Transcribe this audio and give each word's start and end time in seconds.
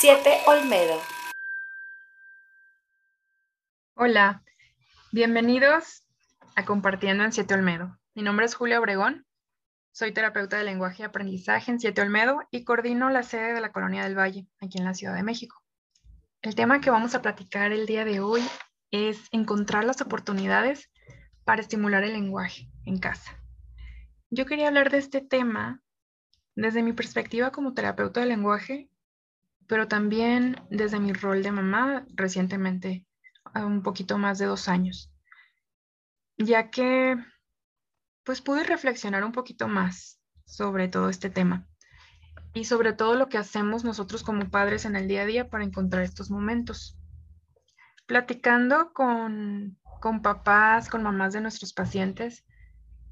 7 0.00 0.30
Olmedo. 0.46 0.94
Hola, 3.96 4.44
bienvenidos 5.10 6.04
a 6.54 6.64
Compartiendo 6.64 7.24
en 7.24 7.32
7 7.32 7.52
Olmedo. 7.54 7.98
Mi 8.14 8.22
nombre 8.22 8.46
es 8.46 8.54
Julia 8.54 8.78
Obregón, 8.78 9.26
soy 9.90 10.12
terapeuta 10.12 10.56
de 10.56 10.62
lenguaje 10.62 11.02
y 11.02 11.04
aprendizaje 11.04 11.72
en 11.72 11.80
7 11.80 12.00
Olmedo 12.00 12.38
y 12.52 12.62
coordino 12.62 13.10
la 13.10 13.24
sede 13.24 13.54
de 13.54 13.60
la 13.60 13.72
Colonia 13.72 14.04
del 14.04 14.16
Valle, 14.16 14.46
aquí 14.60 14.78
en 14.78 14.84
la 14.84 14.94
Ciudad 14.94 15.16
de 15.16 15.24
México. 15.24 15.60
El 16.42 16.54
tema 16.54 16.80
que 16.80 16.90
vamos 16.90 17.16
a 17.16 17.20
platicar 17.22 17.72
el 17.72 17.86
día 17.86 18.04
de 18.04 18.20
hoy 18.20 18.42
es 18.92 19.26
encontrar 19.32 19.82
las 19.82 20.00
oportunidades 20.00 20.92
para 21.42 21.60
estimular 21.60 22.04
el 22.04 22.12
lenguaje 22.12 22.70
en 22.84 22.98
casa. 22.98 23.42
Yo 24.30 24.46
quería 24.46 24.68
hablar 24.68 24.90
de 24.90 24.98
este 24.98 25.22
tema 25.22 25.82
desde 26.54 26.84
mi 26.84 26.92
perspectiva 26.92 27.50
como 27.50 27.74
terapeuta 27.74 28.20
de 28.20 28.26
lenguaje, 28.26 28.88
pero 29.68 29.86
también 29.86 30.56
desde 30.70 30.98
mi 30.98 31.12
rol 31.12 31.42
de 31.42 31.52
mamá 31.52 32.06
recientemente, 32.14 33.06
un 33.54 33.82
poquito 33.82 34.18
más 34.18 34.38
de 34.38 34.46
dos 34.46 34.66
años, 34.68 35.12
ya 36.36 36.70
que 36.70 37.16
pues 38.24 38.40
pude 38.40 38.64
reflexionar 38.64 39.24
un 39.24 39.32
poquito 39.32 39.68
más 39.68 40.20
sobre 40.44 40.88
todo 40.88 41.08
este 41.08 41.30
tema 41.30 41.68
y 42.54 42.64
sobre 42.64 42.92
todo 42.92 43.14
lo 43.14 43.28
que 43.28 43.38
hacemos 43.38 43.84
nosotros 43.84 44.22
como 44.22 44.50
padres 44.50 44.84
en 44.84 44.96
el 44.96 45.06
día 45.06 45.22
a 45.22 45.26
día 45.26 45.50
para 45.50 45.64
encontrar 45.64 46.02
estos 46.02 46.30
momentos. 46.30 46.98
Platicando 48.06 48.92
con, 48.94 49.78
con 50.00 50.22
papás, 50.22 50.88
con 50.88 51.02
mamás 51.02 51.34
de 51.34 51.42
nuestros 51.42 51.74
pacientes, 51.74 52.44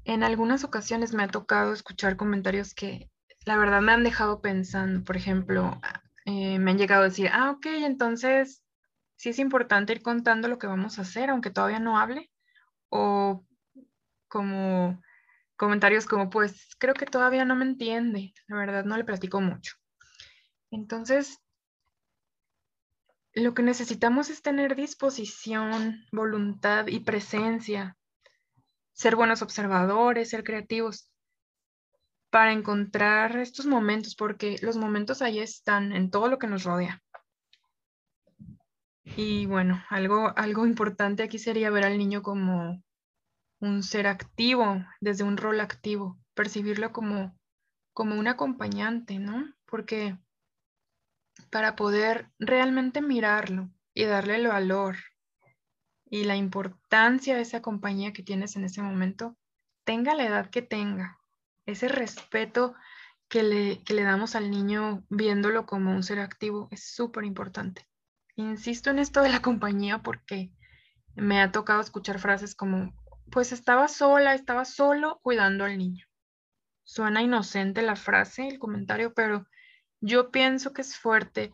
en 0.05 0.23
algunas 0.23 0.63
ocasiones 0.63 1.13
me 1.13 1.23
ha 1.23 1.27
tocado 1.27 1.71
escuchar 1.73 2.17
comentarios 2.17 2.73
que 2.73 3.11
la 3.45 3.57
verdad 3.57 3.81
me 3.81 3.91
han 3.91 4.03
dejado 4.03 4.41
pensando. 4.41 5.03
Por 5.03 5.17
ejemplo, 5.17 5.79
eh, 6.27 6.59
me 6.59 6.71
han 6.71 6.77
llegado 6.77 7.03
a 7.03 7.05
decir, 7.05 7.29
ah, 7.31 7.51
ok, 7.51 7.67
entonces 7.67 8.61
sí 9.15 9.29
es 9.29 9.39
importante 9.39 9.93
ir 9.93 10.01
contando 10.01 10.49
lo 10.49 10.59
que 10.59 10.67
vamos 10.67 10.99
a 10.99 11.03
hacer, 11.03 11.29
aunque 11.29 11.51
todavía 11.51 11.79
no 11.79 11.97
hable. 11.97 12.29
O 12.89 13.45
como 14.27 15.01
comentarios 15.55 16.05
como, 16.05 16.29
pues 16.29 16.75
creo 16.79 16.93
que 16.95 17.05
todavía 17.05 17.45
no 17.45 17.55
me 17.55 17.63
entiende, 17.63 18.33
la 18.47 18.57
verdad 18.57 18.83
no 18.83 18.97
le 18.97 19.05
platico 19.05 19.39
mucho. 19.39 19.75
Entonces, 20.69 21.39
lo 23.33 23.53
que 23.53 23.63
necesitamos 23.63 24.29
es 24.29 24.41
tener 24.41 24.75
disposición, 24.75 26.03
voluntad 26.11 26.87
y 26.87 26.99
presencia 26.99 27.95
ser 28.91 29.15
buenos 29.15 29.41
observadores, 29.41 30.29
ser 30.29 30.43
creativos, 30.43 31.09
para 32.29 32.51
encontrar 32.51 33.37
estos 33.37 33.65
momentos, 33.65 34.15
porque 34.15 34.57
los 34.61 34.77
momentos 34.77 35.21
ahí 35.21 35.39
están 35.39 35.91
en 35.93 36.09
todo 36.09 36.27
lo 36.27 36.39
que 36.39 36.47
nos 36.47 36.63
rodea. 36.63 37.01
Y 39.15 39.45
bueno, 39.45 39.83
algo, 39.89 40.33
algo 40.35 40.65
importante 40.65 41.23
aquí 41.23 41.39
sería 41.39 41.69
ver 41.69 41.85
al 41.85 41.97
niño 41.97 42.21
como 42.21 42.83
un 43.59 43.83
ser 43.83 44.07
activo, 44.07 44.83
desde 44.99 45.23
un 45.23 45.37
rol 45.37 45.59
activo, 45.61 46.19
percibirlo 46.33 46.91
como, 46.91 47.37
como 47.93 48.15
un 48.15 48.27
acompañante, 48.27 49.17
¿no? 49.17 49.53
Porque 49.65 50.17
para 51.49 51.75
poder 51.75 52.29
realmente 52.39 53.01
mirarlo 53.01 53.69
y 53.93 54.03
darle 54.03 54.35
el 54.35 54.47
valor 54.47 54.97
y 56.09 56.23
la 56.23 56.35
importancia 56.35 57.35
de 57.35 57.41
esa 57.41 57.61
compañía 57.61 58.13
que 58.13 58.23
tienes 58.23 58.55
en 58.55 58.65
ese 58.65 58.81
momento, 58.81 59.35
tenga 59.83 60.15
la 60.15 60.25
edad 60.25 60.49
que 60.49 60.61
tenga, 60.61 61.16
ese 61.67 61.87
respeto 61.89 62.73
que 63.29 63.43
le, 63.43 63.81
le 63.87 64.03
damos 64.03 64.35
al 64.35 64.49
niño 64.49 65.03
viéndolo 65.09 65.65
como 65.65 65.91
un 65.91 66.01
ser 66.01 66.19
activo 66.19 66.69
es 66.71 66.95
súper 66.95 67.25
importante. 67.25 67.87
Insisto 68.35 68.89
en 68.89 68.99
esto 68.99 69.21
de 69.21 69.29
la 69.29 69.41
compañía 69.41 69.99
porque 69.99 70.51
me 71.15 71.41
ha 71.41 71.51
tocado 71.51 71.81
escuchar 71.81 72.19
frases 72.19 72.55
como, 72.55 72.93
pues 73.31 73.51
estaba 73.51 73.87
sola, 73.87 74.33
estaba 74.33 74.63
solo 74.63 75.19
cuidando 75.21 75.65
al 75.65 75.77
niño. 75.77 76.05
Suena 76.83 77.21
inocente 77.21 77.81
la 77.81 77.97
frase, 77.97 78.47
el 78.47 78.59
comentario, 78.59 79.13
pero 79.13 79.45
yo 79.99 80.31
pienso 80.31 80.73
que 80.73 80.81
es 80.81 80.97
fuerte 80.97 81.53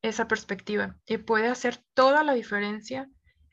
esa 0.00 0.26
perspectiva 0.26 0.96
y 1.06 1.18
puede 1.18 1.48
hacer 1.48 1.84
toda 1.92 2.24
la 2.24 2.32
diferencia 2.32 3.10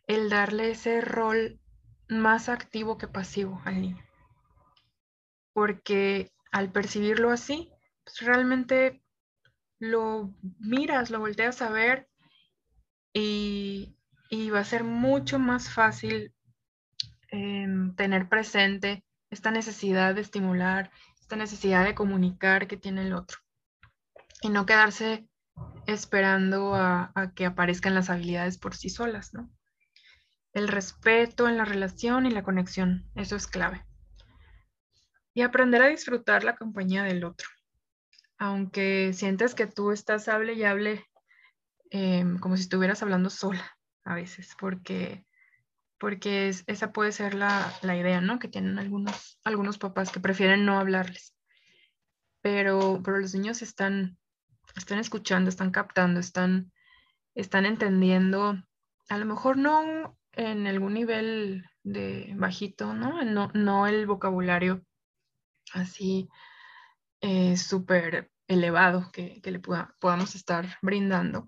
el 0.07 0.29
darle 0.29 0.71
ese 0.71 1.01
rol 1.01 1.59
más 2.07 2.47
activo 2.47 2.97
que 2.97 3.07
pasivo 3.07 3.61
al 3.65 3.81
niño. 3.81 4.10
Porque 5.61 6.31
al 6.51 6.71
percibirlo 6.71 7.29
así, 7.29 7.69
pues 8.03 8.21
realmente 8.21 9.03
lo 9.77 10.33
miras, 10.57 11.11
lo 11.11 11.19
volteas 11.19 11.61
a 11.61 11.69
ver 11.69 12.09
y, 13.13 13.95
va 14.51 14.61
a 14.61 14.63
ser 14.63 14.83
mucho 14.83 15.37
más 15.37 15.69
fácil 15.69 16.33
em, 17.29 17.93
tener 17.95 18.27
presente 18.27 19.05
esta 19.29 19.51
necesidad 19.51 20.15
de 20.15 20.21
estimular, 20.21 20.89
esta 21.19 21.35
necesidad 21.35 21.85
de 21.85 21.93
comunicar 21.93 22.65
que 22.65 22.77
tiene 22.77 23.03
el 23.03 23.13
otro. 23.13 23.37
Y 24.41 24.49
no 24.49 24.65
quedarse 24.65 25.27
esperando 25.85 26.73
a, 26.73 27.11
a 27.13 27.35
que 27.35 27.45
aparezcan 27.45 27.93
las 27.93 28.09
habilidades 28.09 28.57
por 28.57 28.75
sí 28.75 28.89
solas, 28.89 29.31
¿no? 29.35 29.51
el 30.53 30.69
respeto 30.69 31.47
en 31.47 31.57
la 31.57 31.65
relación 31.65 32.25
y 32.25 32.31
la 32.31 32.41
conexión. 32.41 33.05
Eso 33.13 33.35
es 33.35 33.45
clave. 33.45 33.85
Y 35.33 35.41
aprender 35.41 35.81
a 35.81 35.87
disfrutar 35.87 36.43
la 36.43 36.55
compañía 36.55 37.03
del 37.03 37.23
otro. 37.23 37.47
Aunque 38.37 39.13
sientes 39.13 39.55
que 39.55 39.67
tú 39.67 39.91
estás 39.91 40.27
hable 40.27 40.53
y 40.53 40.63
hable 40.63 41.05
em, 41.89 42.39
como 42.39 42.57
si 42.57 42.63
estuvieras 42.63 43.01
hablando 43.03 43.29
sola 43.29 43.77
a 44.03 44.15
veces, 44.15 44.55
porque, 44.59 45.25
porque 45.99 46.49
esa 46.49 46.91
puede 46.91 47.11
ser 47.11 47.35
la, 47.35 47.71
idea, 47.83 48.19
¿no? 48.21 48.39
Que 48.39 48.47
tienen 48.47 48.79
algunos, 48.79 49.39
algunos 49.43 49.77
papás 49.77 50.11
que 50.11 50.19
prefieren 50.19 50.65
no 50.65 50.79
hablarles. 50.79 51.35
Pero, 52.41 53.01
pero 53.03 53.19
los 53.19 53.35
niños 53.35 53.61
están, 53.61 54.17
están 54.75 54.99
escuchando, 54.99 55.49
están 55.49 55.71
captando, 55.71 56.19
están, 56.19 56.71
están 57.35 57.65
entendiendo, 57.65 58.57
a 59.09 59.17
lo 59.17 59.25
mejor 59.25 59.57
no 59.57 60.17
en 60.33 60.67
algún 60.67 60.93
nivel 60.93 61.65
de 61.83 62.33
bajito, 62.37 62.93
¿no? 62.93 63.21
No, 63.53 63.87
el 63.87 64.07
vocabulario 64.07 64.83
así 65.73 66.29
eh, 67.21 67.57
súper 67.57 68.31
elevado 68.47 69.11
que, 69.11 69.41
le 69.43 69.59
podamos 69.59 70.35
estar 70.35 70.77
brindando, 70.81 71.47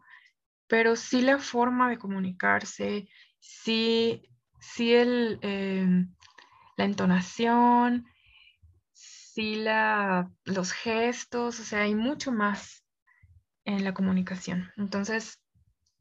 pero 0.67 0.95
sí 0.95 1.21
la 1.21 1.39
forma 1.39 1.89
de 1.89 1.97
comunicarse, 1.97 3.07
sí, 3.39 4.29
sí 4.59 4.93
el, 4.93 5.39
em, 5.41 6.13
la 6.77 6.85
entonación, 6.85 8.05
sí 8.93 9.55
la, 9.55 10.31
los 10.45 10.71
gestos, 10.71 11.59
o 11.59 11.63
sea, 11.63 11.81
hay 11.81 11.95
mucho 11.95 12.31
más 12.31 12.85
en 13.65 13.83
la 13.83 13.93
comunicación. 13.93 14.71
Entonces, 14.77 15.41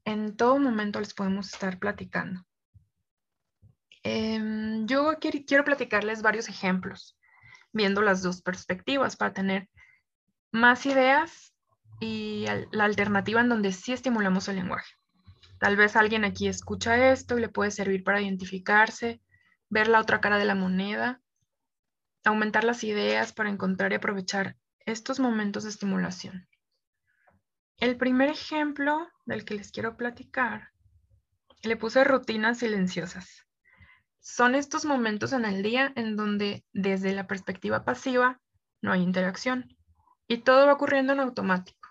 en 0.04 0.36
todo 0.36 0.58
momento 0.58 1.00
les 1.00 1.14
podemos 1.14 1.52
estar 1.52 1.78
platicando. 1.78 2.44
Em, 4.02 4.86
yo 4.86 5.18
quiero 5.20 5.64
platicarles 5.64 6.22
varios 6.22 6.48
ejemplos, 6.48 7.16
viendo 7.72 8.02
las 8.02 8.22
dos 8.22 8.42
perspectivas 8.42 9.16
para 9.16 9.32
tener 9.32 9.68
más 10.50 10.86
ideas 10.86 11.54
y 12.00 12.46
la 12.72 12.84
alternativa 12.84 13.40
en 13.40 13.48
donde 13.48 13.72
sí 13.72 13.92
estimulamos 13.92 14.48
el 14.48 14.56
lenguaje. 14.56 14.92
Tal 15.58 15.76
vez 15.76 15.94
alguien 15.94 16.24
aquí 16.24 16.48
escucha 16.48 17.12
esto 17.12 17.38
y 17.38 17.40
le 17.40 17.48
puede 17.48 17.70
servir 17.70 18.02
para 18.02 18.20
identificarse, 18.20 19.20
ver 19.68 19.88
la 19.88 20.00
otra 20.00 20.20
cara 20.20 20.38
de 20.38 20.44
la 20.44 20.56
moneda, 20.56 21.20
aumentar 22.24 22.64
las 22.64 22.82
ideas 22.84 23.32
para 23.32 23.50
encontrar 23.50 23.92
y 23.92 23.96
aprovechar 23.96 24.56
estos 24.84 25.20
momentos 25.20 25.62
de 25.62 25.70
estimulación. 25.70 26.48
El 27.78 27.96
primer 27.96 28.28
ejemplo 28.28 29.08
del 29.24 29.44
que 29.44 29.54
les 29.54 29.70
quiero 29.70 29.96
platicar, 29.96 30.70
le 31.62 31.76
puse 31.76 32.04
rutinas 32.04 32.58
silenciosas. 32.58 33.46
Son 34.22 34.54
estos 34.54 34.84
momentos 34.84 35.32
en 35.32 35.44
el 35.44 35.64
día 35.64 35.92
en 35.96 36.14
donde 36.14 36.64
desde 36.72 37.12
la 37.12 37.26
perspectiva 37.26 37.84
pasiva 37.84 38.40
no 38.80 38.92
hay 38.92 39.02
interacción 39.02 39.76
y 40.28 40.38
todo 40.38 40.66
va 40.66 40.74
ocurriendo 40.74 41.12
en 41.12 41.18
automático. 41.18 41.88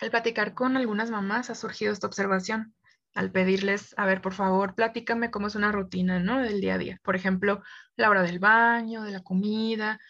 Al 0.00 0.10
platicar 0.10 0.54
con 0.54 0.74
algunas 0.78 1.10
mamás 1.10 1.50
ha 1.50 1.54
surgido 1.54 1.92
esta 1.92 2.06
observación, 2.06 2.74
al 3.14 3.30
pedirles, 3.30 3.94
a 3.98 4.06
ver, 4.06 4.22
por 4.22 4.32
favor, 4.32 4.74
platícame 4.74 5.30
cómo 5.30 5.48
es 5.48 5.54
una 5.54 5.70
rutina, 5.70 6.18
¿no? 6.18 6.40
Del 6.40 6.62
día 6.62 6.74
a 6.74 6.78
día. 6.78 7.00
Por 7.02 7.14
ejemplo, 7.14 7.62
la 7.96 8.08
hora 8.08 8.22
del 8.22 8.38
baño, 8.38 9.02
de 9.02 9.12
la 9.12 9.22
comida, 9.22 10.00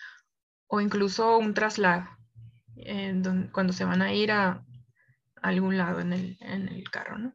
o 0.68 0.80
incluso 0.80 1.36
un 1.38 1.52
traslado, 1.52 2.08
cuando 3.52 3.72
se 3.72 3.84
van 3.84 4.02
a 4.02 4.12
ir 4.12 4.30
a, 4.30 4.64
algún 5.42 5.76
lado 5.78 6.00
en 6.00 6.12
el, 6.12 6.38
en 6.40 6.68
el 6.68 6.88
carro, 6.90 7.18
¿no? 7.18 7.34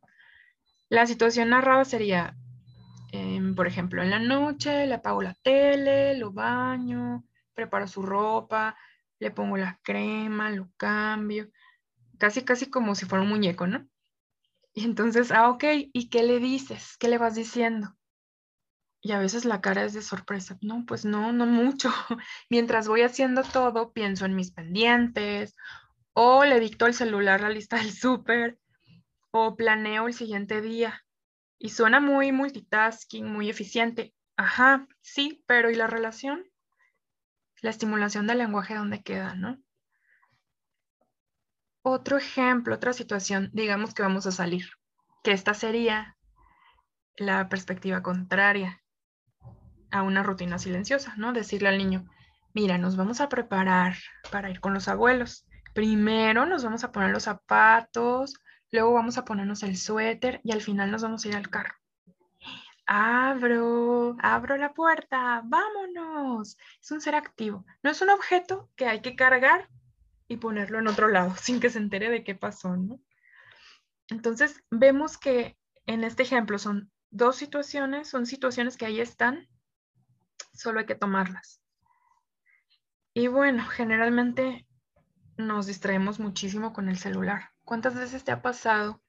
La 0.89 1.05
situación 1.05 1.49
narrada 1.49 1.85
sería, 1.85 2.35
Em, 3.11 3.55
por 3.55 3.67
ejemplo, 3.67 4.01
en 4.01 4.09
la 4.09 4.19
noche 4.19 4.87
le 4.87 4.93
apago 4.95 5.21
la 5.21 5.33
tele, 5.33 6.17
lo 6.17 6.31
baño, 6.31 7.25
preparo 7.53 7.87
su 7.87 8.01
ropa, 8.01 8.77
le 9.19 9.31
pongo 9.31 9.57
la 9.57 9.79
crema, 9.83 10.49
lo 10.49 10.69
cambio. 10.77 11.49
casi, 12.19 12.43
casi 12.43 12.67
como 12.69 12.95
si 12.95 13.05
fuera 13.05 13.23
un 13.23 13.29
muñeco, 13.29 13.67
¿no? 13.67 13.87
Y 14.73 14.85
entonces, 14.85 15.31
ah, 15.31 15.49
ok, 15.49 15.63
¿y 15.93 16.09
qué 16.09 16.23
le 16.23 16.39
dices? 16.39 16.97
¿Qué 16.97 17.07
le 17.09 17.17
vas 17.17 17.35
diciendo? 17.35 17.97
Y 19.01 19.11
a 19.13 19.19
veces 19.19 19.45
la 19.45 19.61
cara 19.61 19.83
es 19.83 19.93
de 19.93 20.01
sorpresa. 20.01 20.57
No, 20.61 20.85
pues 20.85 21.05
no, 21.05 21.33
no 21.33 21.45
mucho. 21.45 21.91
Mientras 22.49 22.87
voy 22.87 23.01
haciendo 23.01 23.43
todo, 23.43 23.93
pienso 23.93 24.25
en 24.25 24.35
mis 24.35 24.51
pendientes, 24.51 25.55
o 26.13 26.45
le 26.45 26.59
dicto 26.59 26.85
al 26.85 26.93
celular 26.93 27.41
la 27.41 27.49
lista 27.49 27.77
del 27.77 27.91
súper, 27.91 28.59
o 29.31 29.55
planeo 29.55 30.07
el 30.07 30.13
siguiente 30.13 30.61
día. 30.61 31.03
Y 31.63 31.69
suena 31.69 31.99
muy 31.99 32.31
multitasking, 32.31 33.31
muy 33.31 33.47
eficiente. 33.47 34.15
Ajá, 34.35 34.87
sí, 35.01 35.43
pero 35.45 35.69
¿y 35.69 35.75
la 35.75 35.85
relación? 35.85 36.43
La 37.61 37.69
estimulación 37.69 38.25
del 38.25 38.39
lenguaje, 38.39 38.73
¿dónde 38.73 39.03
queda, 39.03 39.35
no? 39.35 39.59
Otro 41.83 42.17
ejemplo, 42.17 42.73
otra 42.73 42.93
situación, 42.93 43.51
digamos 43.53 43.93
que 43.93 44.01
vamos 44.01 44.25
a 44.25 44.31
salir, 44.31 44.71
que 45.23 45.33
esta 45.33 45.53
sería 45.53 46.17
la 47.15 47.47
perspectiva 47.47 48.01
contraria 48.01 48.81
a 49.91 50.01
una 50.01 50.23
rutina 50.23 50.57
silenciosa, 50.57 51.13
¿no? 51.17 51.31
Decirle 51.31 51.69
al 51.69 51.77
niño, 51.77 52.09
mira, 52.55 52.79
nos 52.79 52.95
vamos 52.95 53.21
a 53.21 53.29
preparar 53.29 53.97
para 54.31 54.49
ir 54.49 54.61
con 54.61 54.73
los 54.73 54.87
abuelos. 54.87 55.45
Primero 55.75 56.47
nos 56.47 56.63
vamos 56.63 56.83
a 56.83 56.91
poner 56.91 57.11
los 57.11 57.23
zapatos, 57.23 58.33
luego 58.71 58.93
vamos 58.93 59.17
a 59.17 59.25
ponernos 59.25 59.63
el 59.63 59.77
suéter 59.77 60.41
y 60.43 60.51
al 60.51 60.61
final 60.61 60.91
nos 60.91 61.03
vamos 61.03 61.25
a 61.25 61.27
ir 61.27 61.35
al 61.35 61.49
carro. 61.49 61.75
Abro, 62.85 64.17
abro 64.19 64.57
la 64.57 64.73
puerta, 64.73 65.41
vámonos. 65.45 66.57
Es 66.81 66.91
un 66.91 67.01
ser 67.01 67.15
activo, 67.15 67.65
no 67.83 67.91
es 67.91 68.01
un 68.01 68.09
objeto 68.09 68.69
que 68.75 68.85
hay 68.85 69.01
que 69.01 69.15
cargar 69.15 69.69
y 70.27 70.37
ponerlo 70.37 70.79
en 70.79 70.87
otro 70.87 71.07
lado 71.07 71.35
sin 71.41 71.59
que 71.59 71.69
se 71.69 71.79
entere 71.79 72.09
de 72.09 72.23
qué 72.23 72.35
pasó, 72.35 72.75
¿no? 72.75 72.99
Entonces, 74.09 74.61
vemos 74.69 75.17
que 75.17 75.57
en 75.85 76.03
este 76.03 76.23
ejemplo 76.23 76.59
son 76.59 76.91
dos 77.11 77.37
situaciones, 77.37 78.09
son 78.09 78.25
situaciones 78.25 78.75
que 78.75 78.85
ahí 78.85 78.99
están, 78.99 79.47
solo 80.53 80.79
hay 80.79 80.85
que 80.85 80.95
tomarlas. 80.95 81.61
Y 83.13 83.27
bueno, 83.27 83.65
generalmente 83.67 84.65
nos 85.37 85.67
distraemos 85.67 86.19
muchísimo 86.19 86.73
con 86.73 86.89
el 86.89 86.97
celular. 86.97 87.51
¿Cuántas 87.71 87.95
veces 87.95 88.25
te 88.25 88.33
ha 88.33 88.41
pasado 88.41 89.01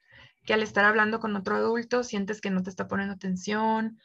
que 0.45 0.55
al 0.55 0.63
estar 0.63 0.85
hablando 0.85 1.19
con 1.19 1.35
otro 1.35 1.57
adulto 1.57 2.05
sientes 2.05 2.41
que 2.41 2.49
no 2.49 2.63
te 2.63 2.71
está 2.71 2.87
poniendo 2.87 3.13
atención 3.13 3.99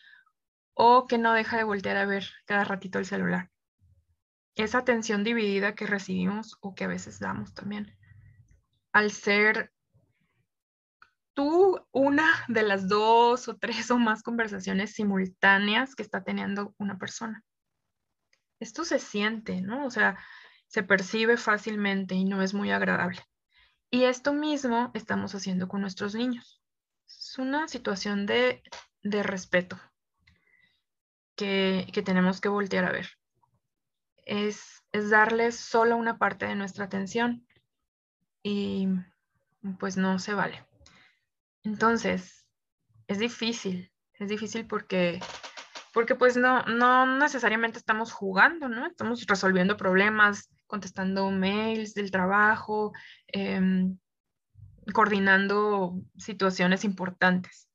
o 0.74 1.06
que 1.06 1.19
no 1.19 1.33
deja 1.33 1.57
de 1.57 1.63
voltear 1.63 1.95
a 1.95 2.07
ver 2.07 2.25
cada 2.48 2.63
ratito 2.63 2.98
el 2.98 3.06
celular? 3.06 3.51
esa 4.56 4.80
atención 4.80 5.24
dividida 5.24 5.75
que 5.75 5.86
recibimos 5.86 6.57
o 6.62 6.74
que 6.74 6.86
a 6.86 6.88
veces 6.88 7.19
damos 7.19 7.54
también, 7.54 7.95
al 8.94 9.12
ser 9.12 9.71
tú 11.36 11.80
una 11.92 12.27
de 12.48 12.63
las 12.63 12.88
dos 12.88 13.48
o 13.50 13.57
tres 13.57 13.92
o 13.92 14.00
más 14.00 14.24
conversaciones 14.24 14.95
simultáneas 14.95 15.94
que 15.94 16.01
está 16.01 16.24
teniendo 16.24 16.74
una 16.80 16.98
persona. 16.98 17.44
Esto 18.59 18.86
se 18.86 18.98
siente, 18.98 19.62
¿no? 19.62 19.86
O 19.86 19.92
sea, 19.92 20.18
se 20.65 20.81
percibe 20.81 21.38
fácilmente 21.38 22.15
y 22.15 22.25
no 22.25 22.42
es 22.42 22.56
muy 22.56 22.71
agradable. 22.71 23.21
Y 23.89 24.04
esto 24.04 24.34
mismo 24.34 24.92
estamos 24.94 25.34
haciendo 25.34 25.68
con 25.68 25.81
nuestros 25.81 26.16
niños. 26.16 26.62
Es 27.07 27.38
una 27.38 27.68
situación 27.68 28.25
de, 28.25 28.62
respeto 29.04 29.80
que, 31.36 31.88
que 31.94 32.01
tenemos 32.01 32.42
que 32.42 32.50
voltear 32.50 32.84
a 32.86 32.92
ver 32.92 33.07
es, 34.28 34.84
darles 34.92 35.56
solo 35.56 35.95
una 35.95 36.18
parte 36.18 36.45
de 36.45 36.56
nuestra 36.56 36.86
atención 36.86 37.48
y 38.44 38.88
pues 39.80 39.98
no 39.98 40.19
se 40.19 40.33
vale. 40.33 40.66
Entonces, 41.63 42.45
es 43.07 43.19
difícil, 43.19 43.92
es 44.13 44.30
difícil 44.30 44.68
porque, 44.68 45.19
porque 45.94 46.16
pues 46.16 46.38
no, 46.38 46.63
no 46.63 47.18
necesariamente 47.18 47.80
estamos 47.80 48.12
jugando, 48.12 48.69
¿no? 48.69 48.86
Estamos 48.86 49.25
resolviendo 49.25 49.78
problemas, 49.78 50.50
contestando 50.68 51.31
mails 51.31 51.94
del 51.94 52.12
trabajo, 52.12 52.94
em, 53.28 53.98
coordinando 54.94 56.00
situaciones 56.18 56.84
importantes. 56.84 57.68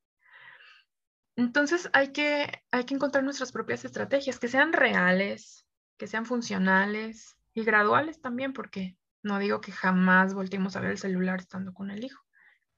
Entonces 1.36 1.88
hay 1.92 2.12
que, 2.12 2.62
hay 2.70 2.84
que 2.84 2.94
encontrar 2.94 3.24
nuestras 3.24 3.52
propias 3.52 3.84
estrategias 3.84 4.38
que 4.38 4.48
sean 4.48 4.72
reales, 4.72 5.66
que 5.98 6.06
sean 6.06 6.26
funcionales 6.26 7.36
y 7.54 7.64
graduales 7.64 8.20
también, 8.20 8.52
porque 8.52 8.96
no 9.22 9.38
digo 9.38 9.60
que 9.60 9.72
jamás 9.72 10.34
volteemos 10.34 10.76
a 10.76 10.80
ver 10.80 10.92
el 10.92 10.98
celular 10.98 11.40
estando 11.40 11.72
con 11.72 11.90
el 11.90 12.04
hijo, 12.04 12.22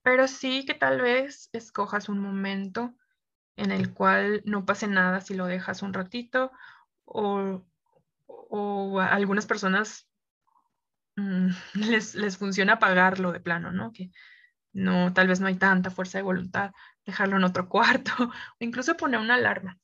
pero 0.02 0.28
sí 0.28 0.64
que 0.66 0.74
tal 0.74 1.00
vez 1.00 1.48
escojas 1.52 2.08
un 2.08 2.20
momento 2.20 2.94
en 3.56 3.72
el 3.72 3.92
cual 3.92 4.42
no 4.44 4.64
pase 4.64 4.86
nada 4.86 5.20
si 5.20 5.34
lo 5.34 5.46
dejas 5.46 5.82
un 5.82 5.94
ratito 5.94 6.52
o, 7.04 7.64
a 8.28 9.14
algunas 9.14 9.46
personas 9.46 10.08
mm, 11.16 11.48
les, 11.74 12.14
les, 12.14 12.36
funciona 12.38 12.74
apagarlo 12.74 13.32
de 13.32 13.40
plano, 13.40 13.72
¿no? 13.72 13.92
Que 13.92 14.10
no, 14.72 15.12
tal 15.12 15.28
vez 15.28 15.40
no 15.40 15.46
hay 15.46 15.56
tanta 15.56 15.90
fuerza 15.90 16.18
de 16.18 16.22
voluntad, 16.22 16.72
dejarlo 17.04 17.36
en 17.36 17.44
otro 17.44 17.68
cuarto 17.68 18.12
o 18.18 18.30
incluso 18.58 18.96
poner 18.96 19.20
una 19.20 19.34
alarma 19.34 19.78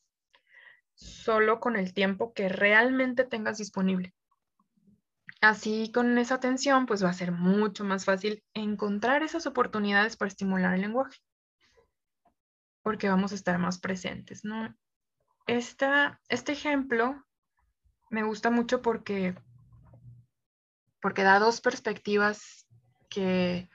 solo 1.01 1.61
con 1.61 1.77
el 1.77 1.95
tiempo 1.95 2.35
que 2.35 2.49
realmente 2.49 3.25
tengas 3.25 3.59
disponible. 3.59 4.15
Así 5.41 5.91
con 5.93 6.19
esa 6.19 6.35
atención, 6.35 6.85
pues 6.85 7.03
va 7.03 7.09
a 7.09 7.15
ser 7.15 7.33
mucho 7.33 7.85
más 7.85 8.05
fácil 8.05 8.45
encontrar 8.53 9.23
esas 9.23 9.47
oportunidades 9.47 10.17
para 10.17 10.29
estimular 10.29 10.75
el 10.75 10.83
lenguaje, 10.83 11.19
porque 12.83 13.09
vamos 13.09 13.33
a 13.33 13.37
estar 13.37 13.59
más 13.59 13.79
presentes, 13.79 14.45
¿no? 14.45 14.77
Esta, 15.47 16.21
este 16.29 16.53
ejemplo 16.53 17.25
me 18.11 18.23
gusta 18.25 18.51
mucho 18.51 18.83
porque, 18.83 19.35
porque 21.01 21.23
da 21.23 21.39
dos 21.39 21.61
perspectivas 21.61 22.67
que, 23.09 23.69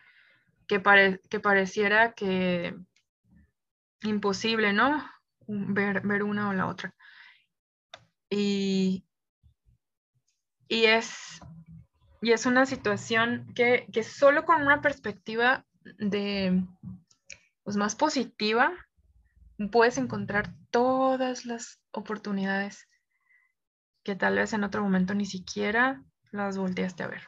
que, 0.68 0.82
que 1.30 1.40
pareciera 1.40 2.14
que 2.14 2.76
imposible, 4.04 4.74
¿no? 4.74 5.04
Ver, 5.48 6.02
ver 6.02 6.24
una 6.24 6.50
o 6.50 6.54
la 6.54 6.68
otra. 6.68 6.94
Y, 8.30 9.06
es, 10.68 11.40
y 12.22 12.32
es 12.32 12.46
una 12.46 12.66
situación 12.66 13.48
que, 13.54 13.88
solo 14.04 14.46
con 14.46 14.62
una 14.62 14.82
perspectiva 14.82 15.66
de, 16.00 16.64
pues, 17.64 17.78
más 17.78 17.96
positiva 17.96 18.74
puedes 19.72 19.98
encontrar 19.98 20.54
todas 20.72 21.46
las 21.46 21.80
oportunidades 21.92 22.90
que 24.06 24.16
tal 24.16 24.36
vez 24.36 24.54
en 24.54 24.64
otro 24.64 24.84
momento 24.84 25.14
ni 25.16 25.26
siquiera 25.26 26.02
las 26.32 26.58
volteaste 26.58 27.04
a 27.04 27.08
ver. 27.08 27.28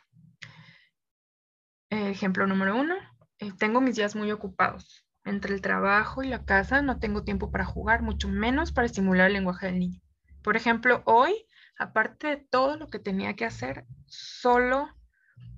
Ejemplo 1.90 2.46
número 2.48 2.78
uno, 2.78 2.96
eh, 3.40 3.52
tengo 3.58 3.82
mis 3.82 3.96
días 3.96 4.16
muy 4.16 4.32
ocupados. 4.32 5.06
Entre 5.26 5.54
el 5.54 5.62
trabajo 5.62 6.24
y 6.24 6.30
la 6.30 6.46
casa 6.46 6.82
no 6.82 7.00
tengo 7.00 7.24
tiempo 7.24 7.52
para 7.52 7.66
jugar, 7.66 8.02
mucho 8.04 8.30
menos 8.30 8.72
para 8.72 8.86
estimular 8.86 9.28
el 9.28 9.34
lenguaje 9.34 9.66
del 9.66 9.80
niño. 9.80 10.02
Por 10.44 10.56
ejemplo, 10.56 11.02
hoy, 11.06 11.34
aparte 11.78 12.28
de 12.28 12.38
todo 12.38 12.78
lo 12.78 12.88
que 12.88 13.00
tenía 13.00 13.36
que 13.36 13.46
hacer, 13.46 13.86
solo 14.06 14.88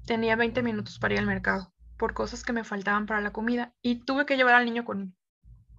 tenía 0.05 0.35
20 0.35 0.63
minutos 0.63 0.97
para 0.99 1.15
ir 1.15 1.19
al 1.19 1.27
mercado 1.27 1.73
por 1.97 2.13
cosas 2.13 2.43
que 2.43 2.53
me 2.53 2.63
faltaban 2.63 3.05
para 3.05 3.19
la 3.19 3.33
comida 3.33 3.75
y 3.81 4.05
tuve 4.05 4.25
que 4.25 4.37
llevar 4.37 4.55
al 4.55 4.65
niño 4.65 4.85
conmigo. 4.85 5.13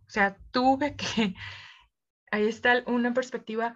O 0.07 0.11
sea, 0.11 0.37
tuve 0.51 0.97
que... 0.97 1.35
Ahí 2.31 2.47
está 2.47 2.85
una 2.87 3.13
perspectiva, 3.13 3.75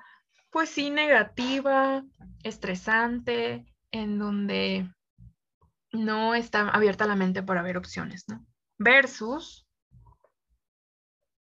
pues 0.55 0.71
sí, 0.71 0.89
negativa, 0.89 2.05
estresante, 2.45 3.67
en 3.91 4.21
donde 4.21 4.89
no 5.91 6.37
está 6.37 6.69
abierta 6.69 7.09
la 7.09 7.17
mente 7.17 7.43
para 7.43 7.61
ver 7.61 7.77
opciones, 7.77 8.29
¿no? 8.29 8.47
Versus 8.79 9.67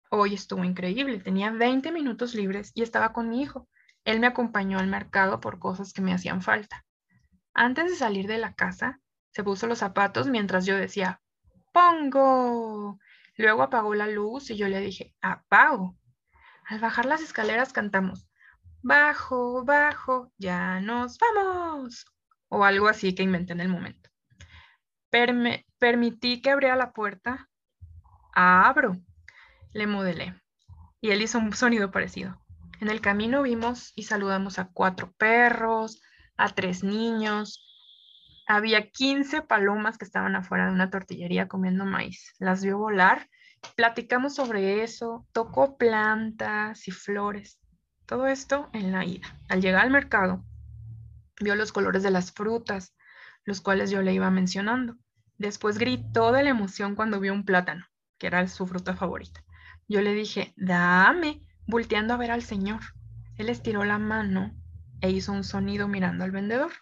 hoy 0.09 0.35
estuvo 0.35 0.63
increíble. 0.63 1.19
Tenía 1.19 1.51
20 1.51 1.91
minutos 1.91 2.35
libres 2.35 2.71
y 2.73 2.83
estaba 2.83 3.11
con 3.11 3.27
mi 3.27 3.41
hijo. 3.41 3.67
Él 4.05 4.21
me 4.21 4.27
acompañó 4.27 4.79
al 4.79 4.87
mercado 4.87 5.41
por 5.41 5.59
cosas 5.59 5.91
que 5.91 6.01
me 6.01 6.13
hacían 6.13 6.41
falta. 6.41 6.85
Antes 7.53 7.89
de 7.89 7.97
salir 7.97 8.27
de 8.27 8.37
la 8.37 8.53
casa, 8.53 9.01
se 9.31 9.43
puso 9.43 9.67
los 9.67 9.79
zapatos 9.79 10.29
mientras 10.29 10.65
yo 10.65 10.77
decía, 10.77 11.21
pongo. 11.73 12.97
Luego 13.35 13.61
apagó 13.61 13.93
la 13.93 14.07
luz 14.07 14.51
y 14.51 14.55
yo 14.55 14.69
le 14.69 14.79
dije, 14.79 15.13
apago. 15.19 15.97
Al 16.63 16.79
bajar 16.79 17.05
las 17.05 17.21
escaleras 17.21 17.73
cantamos, 17.73 18.30
bajo, 18.81 19.63
bajo, 19.63 20.31
ya 20.37 20.79
nos 20.79 21.17
vamos. 21.17 22.05
O 22.49 22.63
algo 22.63 22.87
así 22.87 23.15
que 23.15 23.23
inventé 23.23 23.53
en 23.53 23.61
el 23.61 23.69
momento. 23.69 24.09
permití 25.79 26.41
que 26.41 26.51
abriera 26.51 26.75
la 26.75 26.93
puerta. 26.93 27.49
Abro. 28.33 28.97
Le 29.73 29.87
modelé. 29.87 30.35
Y 30.99 31.11
él 31.11 31.21
hizo 31.21 31.39
un 31.39 31.53
sonido 31.53 31.91
parecido. 31.91 32.41
En 32.81 32.89
el 32.89 32.99
camino 33.01 33.43
vimos 33.43 33.93
y 33.95 34.03
saludamos 34.03 34.59
a 34.59 34.69
cuatro 34.73 35.13
perros, 35.17 36.01
a 36.35 36.49
tres 36.49 36.83
niños, 36.83 37.63
había 38.51 38.89
15 38.89 39.43
palomas 39.43 39.97
que 39.97 40.03
estaban 40.03 40.35
afuera 40.35 40.65
de 40.65 40.73
una 40.73 40.89
tortillería 40.89 41.47
comiendo 41.47 41.85
maíz. 41.85 42.33
Las 42.37 42.61
vio 42.61 42.77
volar, 42.77 43.29
platicamos 43.75 44.35
sobre 44.35 44.83
eso, 44.83 45.25
tocó 45.31 45.77
plantas 45.77 46.85
y 46.87 46.91
flores. 46.91 47.60
Todo 48.11 48.27
esto 48.27 48.69
en 48.73 48.91
la 48.91 49.05
ida. 49.05 49.25
Al 49.47 49.61
llegar 49.61 49.83
al 49.83 49.89
mercado, 49.89 50.43
vio 51.39 51.55
los 51.55 51.71
colores 51.71 52.03
de 52.03 52.11
las 52.11 52.33
frutas, 52.33 52.93
los 53.45 53.61
cuales 53.61 53.89
yo 53.89 54.01
le 54.01 54.13
iba 54.13 54.29
mencionando. 54.29 54.97
Después 55.37 55.77
gritó 55.77 56.33
de 56.33 56.43
la 56.43 56.49
emoción 56.49 56.95
cuando 56.95 57.21
vio 57.21 57.31
un 57.31 57.45
plátano, 57.45 57.85
que 58.17 58.27
era 58.27 58.45
su 58.49 58.67
fruta 58.67 58.97
favorita. 58.97 59.45
Yo 59.87 60.01
le 60.01 60.13
dije, 60.13 60.53
dame, 60.57 61.41
volteando 61.67 62.13
a 62.13 62.17
ver 62.17 62.31
al 62.31 62.43
señor. 62.43 62.81
Él 63.37 63.47
estiró 63.47 63.85
la 63.85 63.97
mano 63.97 64.53
e 64.99 65.09
hizo 65.09 65.31
un 65.31 65.45
sonido 65.45 65.87
mirando 65.87 66.25
al 66.25 66.31
vendedor. 66.31 66.73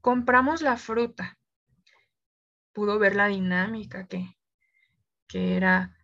Compramos 0.00 0.60
la 0.60 0.76
fruta. 0.76 1.38
Pudo 2.72 2.98
ver 2.98 3.14
la 3.14 3.28
dinámica 3.28 4.08
que, 4.08 4.36
que 5.28 5.56
era 5.56 5.96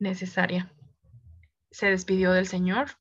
necesaria. 0.00 0.68
Se 1.70 1.86
despidió 1.86 2.32
del 2.32 2.48
señor. 2.48 2.97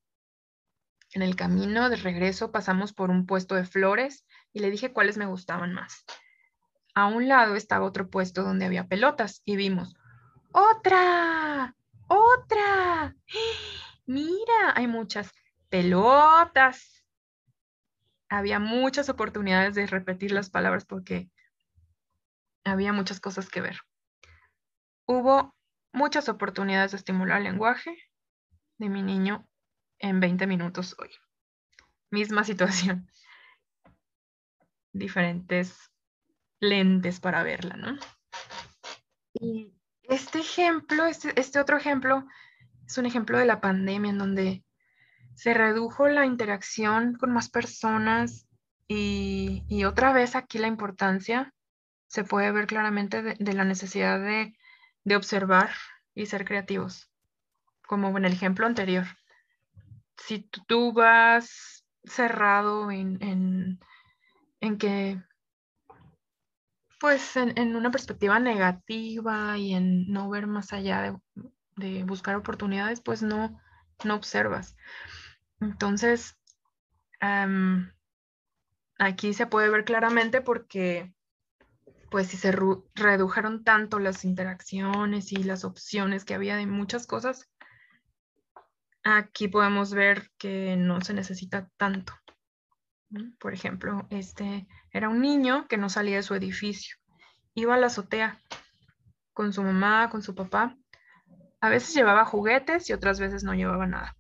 En 1.14 1.22
el 1.22 1.36
camino 1.36 1.90
de 1.90 1.96
regreso 1.96 2.52
pasamos 2.52 2.94
por 2.94 3.10
un 3.10 3.26
puesto 3.26 3.56
de 3.56 3.66
flores 3.66 4.26
y 4.54 4.60
le 4.60 4.72
dije 4.72 4.94
cuáles 4.94 5.18
me 5.18 5.26
gustaban 5.26 5.74
más. 5.74 6.06
A 6.94 7.08
un 7.08 7.28
lado 7.28 7.56
estaba 7.56 7.86
otro 7.86 8.10
puesto 8.10 8.44
donde 8.44 8.66
había 8.66 8.88
pelotas 8.88 9.42
y 9.46 9.56
vimos, 9.56 9.96
¡otra! 10.52 11.76
¡Otra! 12.08 13.16
Mira, 14.06 14.74
hay 14.76 14.88
muchas 14.88 15.32
pelotas 15.70 16.98
había 18.30 18.60
muchas 18.60 19.10
oportunidades 19.10 19.76
de 19.76 19.88
repetir 19.88 20.32
las 20.32 20.50
palabras 20.50 20.86
porque 20.86 21.30
había 22.66 22.92
muchas 22.92 23.20
cosas 23.20 23.50
que 23.50 23.62
ver. 23.62 23.80
Hubo 25.06 25.56
muchas 25.94 26.28
oportunidades 26.28 26.92
de 26.92 26.98
estimular 26.98 27.38
el 27.38 27.46
lenguaje 27.46 27.96
de 28.78 28.90
mi 28.90 29.02
niño 29.02 29.48
en 30.00 30.20
20 30.20 30.48
minutos 30.48 30.96
hoy. 31.00 31.10
Misma 32.10 32.44
situación. 32.44 33.10
Diferentes 34.94 35.92
lentes 36.60 37.20
para 37.20 37.44
verla, 37.44 37.76
¿no? 37.76 37.98
Y 39.34 39.74
este 40.04 40.40
ejemplo, 40.40 41.06
este, 41.06 41.40
este 41.40 41.60
otro 41.60 41.78
ejemplo, 41.78 42.26
es 42.86 42.98
un 42.98 43.06
ejemplo 43.06 43.38
de 43.38 43.46
la 43.46 43.62
pandemia 43.62 44.12
en 44.12 44.18
donde 44.18 44.64
se 45.36 45.54
redujo 45.54 46.08
la 46.08 46.26
interacción 46.26 47.16
con 47.16 47.32
más 47.32 47.50
personas 47.50 48.48
y, 48.88 49.84
otra 49.86 50.14
vez 50.14 50.36
aquí 50.36 50.58
la 50.58 50.68
importancia 50.68 51.54
se 52.08 52.24
puede 52.24 52.52
ver 52.52 52.68
claramente 52.68 53.22
de, 53.22 53.54
la 53.54 53.66
necesidad 53.66 54.20
de, 54.20 54.56
observar 55.16 55.70
y 56.16 56.26
ser 56.26 56.46
creativos, 56.46 57.12
como 57.86 58.18
en 58.18 58.26
el 58.26 58.34
ejemplo 58.34 58.66
anterior. 58.66 59.06
Si 60.18 60.40
tú 60.68 60.94
vas 60.94 61.86
cerrado 62.04 62.92
en, 62.92 63.80
que, 64.80 65.22
pues 67.00 67.36
en, 67.38 67.76
una 67.76 67.92
perspectiva 67.92 68.40
negativa 68.40 69.58
y 69.58 69.74
en 69.74 70.12
no 70.12 70.30
ver 70.30 70.48
más 70.48 70.74
allá 70.74 71.20
de, 71.76 72.04
buscar 72.04 72.36
oportunidades, 72.36 73.02
pues 73.02 73.22
no, 73.22 73.60
no 74.04 74.16
observas. 74.16 74.76
Entonces, 75.60 76.38
aquí 78.98 79.34
se 79.34 79.48
puede 79.48 79.70
ver 79.70 79.86
claramente 79.86 80.42
porque, 80.42 81.14
pues, 82.10 82.28
si 82.28 82.38
se 82.38 82.52
redujeron 82.96 83.64
tanto 83.64 84.00
las 84.00 84.26
interacciones 84.26 85.32
y 85.32 85.44
las 85.44 85.64
opciones 85.64 86.26
que 86.26 86.34
había 86.34 86.56
de 86.56 86.66
muchas 86.66 87.06
cosas, 87.06 87.48
aquí 89.16 89.48
podemos 89.48 89.94
ver 89.94 90.30
que 90.38 90.76
no 90.78 91.02
se 91.02 91.14
necesita 91.14 91.70
tanto. 91.78 92.14
Por 93.40 93.54
ejemplo, 93.54 94.06
este 94.10 94.68
era 94.92 95.10
un 95.10 95.22
niño 95.22 95.68
que 95.68 95.78
no 95.78 95.90
salía 95.90 96.18
de 96.18 96.24
su 96.24 96.36
edificio. 96.36 96.98
Iba 97.54 97.76
a 97.76 97.78
la 97.78 97.88
azotea 97.88 98.38
con 99.34 99.54
su 99.54 99.64
mamá, 99.64 100.10
con 100.10 100.22
su 100.22 100.36
papá. 100.36 100.76
A 101.62 101.70
veces 101.70 101.96
llevaba 101.96 102.26
juguetes 102.26 102.90
y 102.90 102.94
otras 102.94 103.20
veces 103.20 103.44
no 103.44 103.54
llevaba 103.54 103.88
nada. 103.88 104.16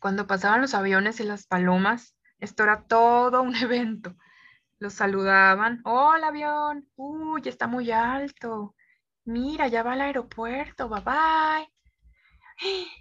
Cuando 0.00 0.26
pasaban 0.26 0.60
los 0.60 0.74
aviones 0.74 1.20
y 1.20 1.24
las 1.24 1.46
palomas, 1.46 2.16
esto 2.38 2.62
era 2.62 2.82
todo 2.84 3.42
un 3.42 3.54
evento. 3.56 4.16
Los 4.78 4.94
saludaban. 4.94 5.80
Hola 5.84 6.28
avión. 6.28 6.88
Uy, 6.96 7.42
está 7.44 7.66
muy 7.66 7.90
alto. 7.90 8.74
Mira, 9.24 9.68
ya 9.68 9.82
va 9.82 9.92
al 9.92 10.00
aeropuerto. 10.00 10.88
Bye 10.88 11.02
bye. 11.02 12.98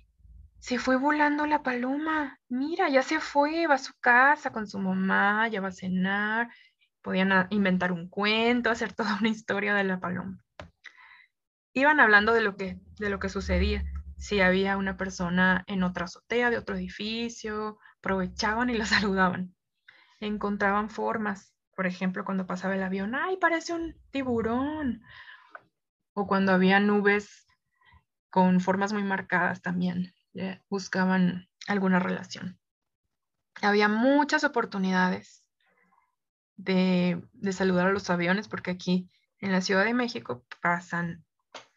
Se 0.59 0.79
fue 0.79 0.97
volando 0.97 1.45
la 1.45 1.63
paloma. 1.63 2.39
Mira, 2.49 2.89
ya 2.89 3.03
se 3.03 3.19
fue. 3.19 3.67
Va 3.67 3.75
a 3.75 3.79
su 3.79 3.93
casa 3.99 4.51
con 4.51 4.67
su 4.67 4.79
mamá. 4.79 5.47
Ya 5.47 5.61
va 5.61 5.69
a 5.69 5.71
cenar. 5.71 6.49
Podían 7.01 7.47
inventar 7.51 7.91
un 7.91 8.09
cuento, 8.09 8.69
hacer 8.69 8.93
toda 8.95 9.17
una 9.19 9.29
historia 9.29 9.73
de 9.73 9.83
la 9.83 9.99
paloma. 9.99 10.43
Iban 11.73 11.99
hablando 11.99 12.33
de 12.33 12.41
lo 12.41 12.55
que, 12.55 12.79
de 12.97 13.09
lo 13.09 13.19
que 13.19 13.29
sucedía 13.29 13.83
si 14.17 14.41
había 14.41 14.77
una 14.77 14.97
persona 14.97 15.63
en 15.67 15.83
otra 15.83 16.05
azotea 16.05 16.49
de 16.49 16.57
otro 16.57 16.75
edificio, 16.75 17.77
aprovechaban 17.99 18.69
y 18.69 18.77
la 18.77 18.85
saludaban. 18.85 19.55
Encontraban 20.19 20.89
formas, 20.89 21.53
por 21.75 21.85
ejemplo, 21.87 22.25
cuando 22.25 22.47
pasaba 22.47 22.75
el 22.75 22.83
avión, 22.83 23.15
¡ay, 23.15 23.37
parece 23.37 23.73
un 23.73 23.95
tiburón! 24.11 25.03
O 26.13 26.25
cuando 26.25 26.51
había 26.51 26.79
nubes 26.79 27.47
con 28.31 28.59
formas 28.59 28.91
muy 28.91 29.03
marcadas 29.03 29.61
también, 29.61 30.13
buscaban 30.69 31.49
alguna 31.67 31.99
relación. 31.99 32.59
Había 33.61 33.87
muchas 33.87 34.43
oportunidades 34.43 35.43
de, 36.55 37.21
de 37.33 37.53
saludar 37.53 37.87
a 37.87 37.91
los 37.91 38.09
aviones 38.09 38.47
porque 38.47 38.71
aquí 38.71 39.09
en 39.39 39.51
la 39.51 39.61
Ciudad 39.61 39.85
de 39.85 39.93
México 39.93 40.45
pasan 40.61 41.25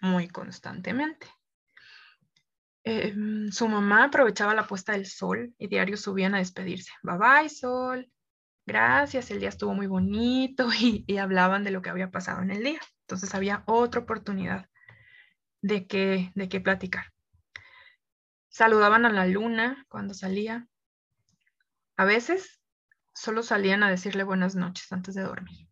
muy 0.01 0.29
constantemente. 0.29 1.27
Em, 2.83 3.51
su 3.53 3.69
mamá 3.69 4.05
aprovechaba 4.05 4.55
la 4.55 4.67
puesta 4.67 4.93
del 4.93 5.07
sol 5.07 5.55
y 5.59 5.69
diario 5.69 5.97
subían 5.97 6.35
a 6.35 6.39
despedirse. 6.39 6.91
Bye 7.03 7.19
bye, 7.19 7.49
sol. 7.51 8.11
Gracias, 8.67 9.31
el 9.31 9.41
día 9.41 9.49
estuvo 9.51 9.75
muy 9.75 9.87
bonito 9.87 10.69
y, 11.07 11.19
hablaban 11.19 11.65
de 11.65 11.71
lo 11.71 11.83
que 11.83 11.91
había 11.91 12.11
pasado 12.11 12.43
en 12.43 12.51
el 12.51 12.63
día. 12.63 12.81
Entonces 13.03 13.35
había 13.35 13.65
otra 13.67 14.01
oportunidad 14.01 14.69
de 15.63 15.87
que, 15.87 16.33
de 16.35 16.49
que 16.49 16.61
platicar. 16.61 17.07
Saludaban 18.51 19.07
a 19.07 19.11
la 19.11 19.27
luna 19.27 19.87
cuando 19.89 20.13
salía. 20.13 20.69
A 21.97 22.05
veces 22.05 22.61
solo 23.15 23.43
salían 23.43 23.83
a 23.83 23.91
decirle 23.91 24.25
buenas 24.25 24.55
noches 24.55 24.93
antes 24.93 25.15
de 25.15 25.23
dormir. 25.23 25.69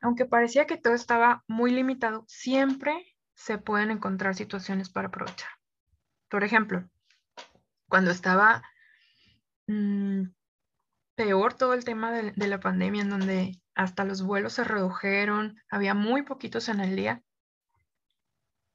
Aunque 0.00 0.24
parecía 0.24 0.66
que 0.66 0.76
todo 0.76 0.94
estaba 0.94 1.44
muy 1.46 1.70
limitado, 1.70 2.24
siempre 2.26 3.16
se 3.34 3.58
pueden 3.58 3.90
encontrar 3.90 4.34
situaciones 4.34 4.90
para 4.90 5.08
aprovechar. 5.08 5.50
Por 6.28 6.42
ejemplo, 6.42 6.88
cuando 7.88 8.10
estaba 8.10 8.62
mm, 9.66 10.24
peor 11.14 11.54
todo 11.54 11.74
el 11.74 11.84
tema 11.84 12.10
de, 12.12 12.32
la 12.48 12.60
pandemia, 12.60 13.02
en 13.02 13.10
donde 13.10 13.60
hasta 13.74 14.04
los 14.04 14.22
vuelos 14.22 14.54
se 14.54 14.64
redujeron, 14.64 15.56
había 15.70 15.94
muy 15.94 16.22
poquitos 16.22 16.68
en 16.68 16.80
el 16.80 16.96
día, 16.96 17.22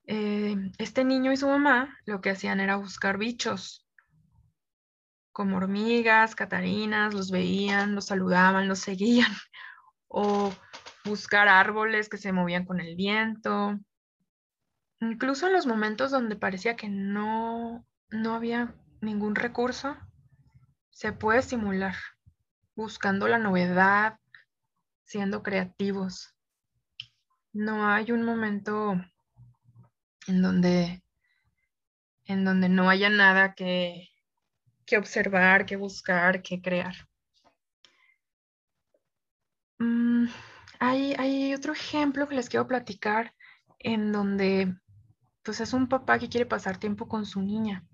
eh, 0.07 0.55
este 0.77 1.03
niño 1.03 1.31
y 1.31 1.37
su 1.37 1.47
mamá 1.47 1.97
lo 2.05 2.21
que 2.21 2.31
hacían 2.31 2.59
era 2.59 2.75
buscar 2.77 3.17
bichos, 3.17 3.85
como 5.31 5.57
hormigas, 5.57 6.33
catarinas, 6.35 7.13
los 7.13 7.29
veían, 7.29 7.93
los 7.93 8.05
saludaban, 8.05 8.67
los 8.67 8.79
seguían, 8.79 9.31
o 10.07 10.51
buscar 11.05 11.47
árboles 11.47 12.09
que 12.09 12.17
se 12.17 12.31
movían 12.31 12.65
con 12.65 12.79
el 12.79 12.95
viento, 12.95 13.79
Incluso 14.99 15.45
en 15.47 15.53
los 15.53 15.67
momentos 15.67 16.09
donde 16.09 16.35
parecía 16.35 16.75
que 16.75 16.89
no, 16.89 17.85
no 18.09 18.33
había 18.33 18.73
ningún 18.99 19.35
recurso, 19.35 19.95
se 20.89 21.11
puede 21.11 21.43
simular, 21.43 21.95
buscando 22.75 23.27
la 23.27 23.37
novedad, 23.37 24.19
siendo 25.03 25.43
creativos. 25.43 26.33
No 27.53 27.87
hay 27.87 28.11
un 28.11 28.23
momento 28.23 28.95
en 30.27 30.41
donde, 30.41 31.01
en 32.25 32.45
donde 32.45 32.69
no 32.69 32.89
haya 32.89 33.09
nada 33.09 33.53
que, 33.55 34.09
que 34.85 34.97
observar, 34.97 35.65
que 35.65 35.75
buscar, 35.75 36.41
que 36.41 36.61
crear. 36.61 36.95
Mm, 39.79 40.27
hay, 40.79 41.13
hay 41.17 41.53
otro 41.53 41.73
ejemplo 41.73 42.27
que 42.27 42.35
les 42.35 42.49
quiero 42.49 42.67
platicar 42.67 43.33
en 43.79 44.11
donde 44.11 44.75
pues 45.43 45.61
es 45.61 45.73
un 45.73 45.87
papá 45.87 46.19
que 46.19 46.29
quiere 46.29 46.45
pasar 46.45 46.77
tiempo 46.77 47.07
con 47.07 47.25
su 47.25 47.41
niña, 47.41 47.85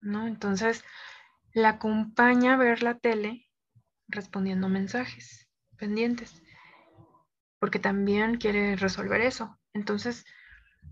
¿no? 0.00 0.26
Entonces 0.26 0.84
la 1.52 1.70
acompaña 1.70 2.54
a 2.54 2.56
ver 2.56 2.82
la 2.82 2.98
tele 2.98 3.48
respondiendo 4.08 4.68
mensajes. 4.68 5.48
pendientes, 5.76 6.42
porque 7.58 7.78
también 7.78 8.36
quiere 8.36 8.76
resolver 8.76 9.20
eso. 9.20 9.58
Entonces, 9.72 10.24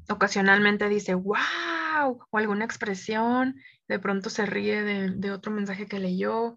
ocasionalmente 0.09 0.89
dice, 0.89 1.15
wow, 1.15 2.27
o 2.31 2.39
alguna 2.39 2.65
expresión, 2.65 3.57
de 3.89 3.99
pronto 3.99 4.31
se 4.31 4.47
ríe 4.47 4.83
de, 4.83 5.31
otro 5.31 5.53
mensaje 5.53 5.87
que 5.87 5.99
leyó 5.99 6.57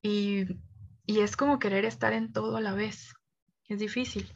y, 0.00 0.46
y 1.06 1.20
es 1.20 1.36
como 1.36 1.58
querer 1.58 1.84
estar 1.84 2.12
en 2.12 2.32
todo 2.32 2.56
a 2.56 2.60
la 2.60 2.72
vez. 2.72 3.14
Es 3.68 3.78
difícil. 3.78 4.34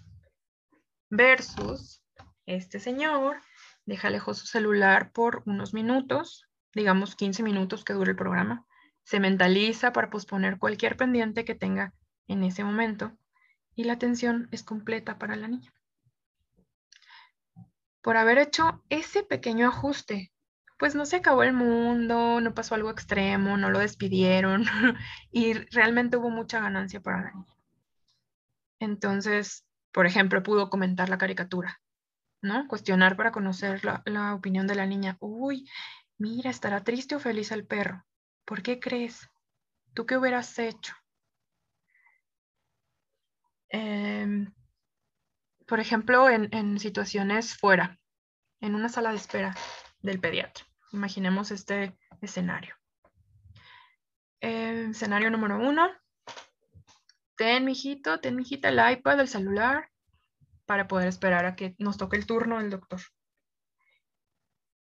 Versus 1.11 2.03
este 2.47 2.81
señor 2.81 3.39
deja 3.85 4.11
lejos 4.11 4.39
su 4.39 4.47
celular 4.47 5.13
por 5.13 5.43
unos 5.47 5.75
minutos, 5.75 6.47
digamos 6.75 7.15
15 7.15 7.43
minutos 7.43 7.85
que 7.85 7.93
dure 7.93 8.11
el 8.11 8.17
programa, 8.17 8.67
se 9.05 9.21
mentaliza 9.21 9.93
para 9.93 10.11
posponer 10.11 10.59
cualquier 10.59 10.97
pendiente 10.97 11.45
que 11.45 11.55
tenga 11.55 11.95
en 12.27 12.43
ese 12.43 12.65
momento 12.65 13.17
y 13.77 13.85
la 13.85 13.93
atención 13.93 14.49
es 14.51 14.65
completa 14.65 15.19
para 15.19 15.37
la 15.37 15.47
niña. 15.47 15.73
Por 18.07 18.17
haber 18.17 18.39
hecho 18.39 18.85
ese 18.89 19.25
pequeño 19.25 19.67
ajuste, 19.67 20.31
pues 20.79 20.95
no 20.95 21.07
se 21.07 21.17
acabó 21.17 21.43
el 21.43 21.53
mundo, 21.53 22.41
no 22.41 22.55
pasó 22.55 22.77
algo 22.77 22.89
extremo, 22.89 23.57
no 23.57 23.69
lo 23.69 23.81
despidieron 23.81 24.65
y 25.33 25.55
realmente 25.55 26.17
hubo 26.17 26.31
mucha 26.31 26.61
ganancia 26.61 27.01
para 27.01 27.23
la 27.23 27.33
niña. 27.33 27.57
Entonces, 28.79 29.67
por 29.91 30.07
ejemplo, 30.07 30.45
pudo 30.45 30.71
comentar 30.71 31.09
la 31.09 31.19
caricatura, 31.19 31.81
¿no? 32.43 32.69
Cuestionar 32.69 33.17
para 33.17 33.33
conocer 33.33 33.83
la, 33.85 34.35
opinión 34.37 34.69
de 34.69 34.77
la 34.77 34.87
niña. 34.87 35.17
Uy, 35.19 35.69
mira, 36.17 36.51
estará 36.51 36.85
triste 36.85 37.17
o 37.17 37.19
feliz 37.19 37.51
el 37.51 37.67
perro. 37.67 38.05
¿Por 38.45 38.63
qué 38.63 38.79
crees? 38.79 39.29
¿Tú 39.95 40.07
qué 40.07 40.17
hubieras 40.17 40.57
hecho? 40.61 40.95
Em, 43.69 44.55
por 45.67 45.81
ejemplo, 45.81 46.31
en, 46.31 46.79
situaciones 46.79 47.57
fuera, 47.57 47.99
en 48.61 48.75
una 48.75 48.89
sala 48.89 49.11
de 49.11 49.17
espera 49.17 49.55
del 50.01 50.21
pediatra. 50.21 50.65
Imaginemos 50.93 51.51
este 51.51 51.99
escenario. 52.23 52.77
Em, 54.41 54.91
escenario 54.91 55.31
número 55.31 55.59
uno. 55.59 55.89
Ten, 57.37 57.65
mijito, 57.65 58.21
ten, 58.21 58.37
mijita, 58.37 58.69
el 58.69 58.99
iPad, 58.99 59.21
el 59.21 59.29
celular, 59.29 59.91
para 60.65 60.89
poder 60.89 61.09
esperar 61.09 61.45
a 61.45 61.57
que 61.57 61.75
nos 61.79 61.97
toque 61.97 62.17
el 62.17 62.27
turno 62.27 62.59
del 62.59 62.71
doctor. 62.71 63.01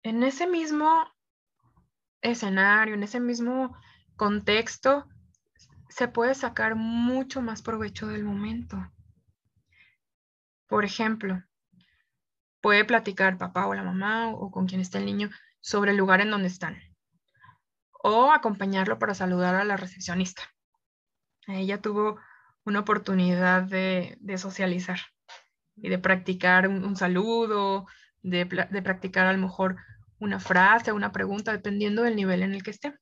En 0.02 0.22
ese 0.22 0.46
mismo 0.46 1.10
escenario, 2.20 2.94
en 2.94 3.02
ese 3.02 3.18
mismo 3.18 3.76
contexto, 4.14 5.08
se 5.88 6.08
puede 6.08 6.34
sacar 6.34 6.74
mucho 6.74 7.40
más 7.40 7.62
provecho 7.62 8.06
del 8.06 8.24
momento. 8.24 8.76
Por 10.66 10.84
ejemplo, 10.84 11.42
puede 12.60 12.84
platicar 12.84 13.38
papá 13.38 13.66
o 13.66 13.74
la 13.74 13.82
mamá 13.82 14.30
o 14.30 14.50
con 14.50 14.66
quien 14.66 14.80
esté 14.80 14.98
el 14.98 15.06
niño 15.06 15.30
sobre 15.60 15.92
el 15.92 15.96
lugar 15.96 16.20
en 16.20 16.30
donde 16.30 16.48
están. 16.48 16.78
O 18.02 18.32
acompañarlo 18.32 18.98
para 18.98 19.14
saludar 19.14 19.54
a 19.54 19.64
la 19.64 19.76
recepcionista. 19.76 20.42
Ella 21.46 21.80
tuvo 21.80 22.18
una 22.64 22.80
oportunidad 22.80 23.62
de, 23.62 24.18
socializar 24.36 24.98
y 25.76 25.88
de 25.88 25.98
practicar 25.98 26.68
un, 26.68 26.96
saludo, 26.96 27.86
de, 28.22 28.46
practicar 28.46 29.26
a 29.26 29.32
lo 29.32 29.38
mejor 29.38 29.76
una 30.18 30.40
frase, 30.40 30.92
una 30.92 31.12
pregunta, 31.12 31.52
dependiendo 31.52 32.02
del 32.02 32.16
nivel 32.16 32.42
en 32.42 32.54
el 32.54 32.62
que 32.62 32.72
esté. 32.72 32.98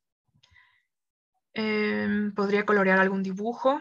Em, 1.54 2.35
podría 2.35 2.66
colorear 2.66 2.99
algún 2.99 3.23
dibujo 3.23 3.80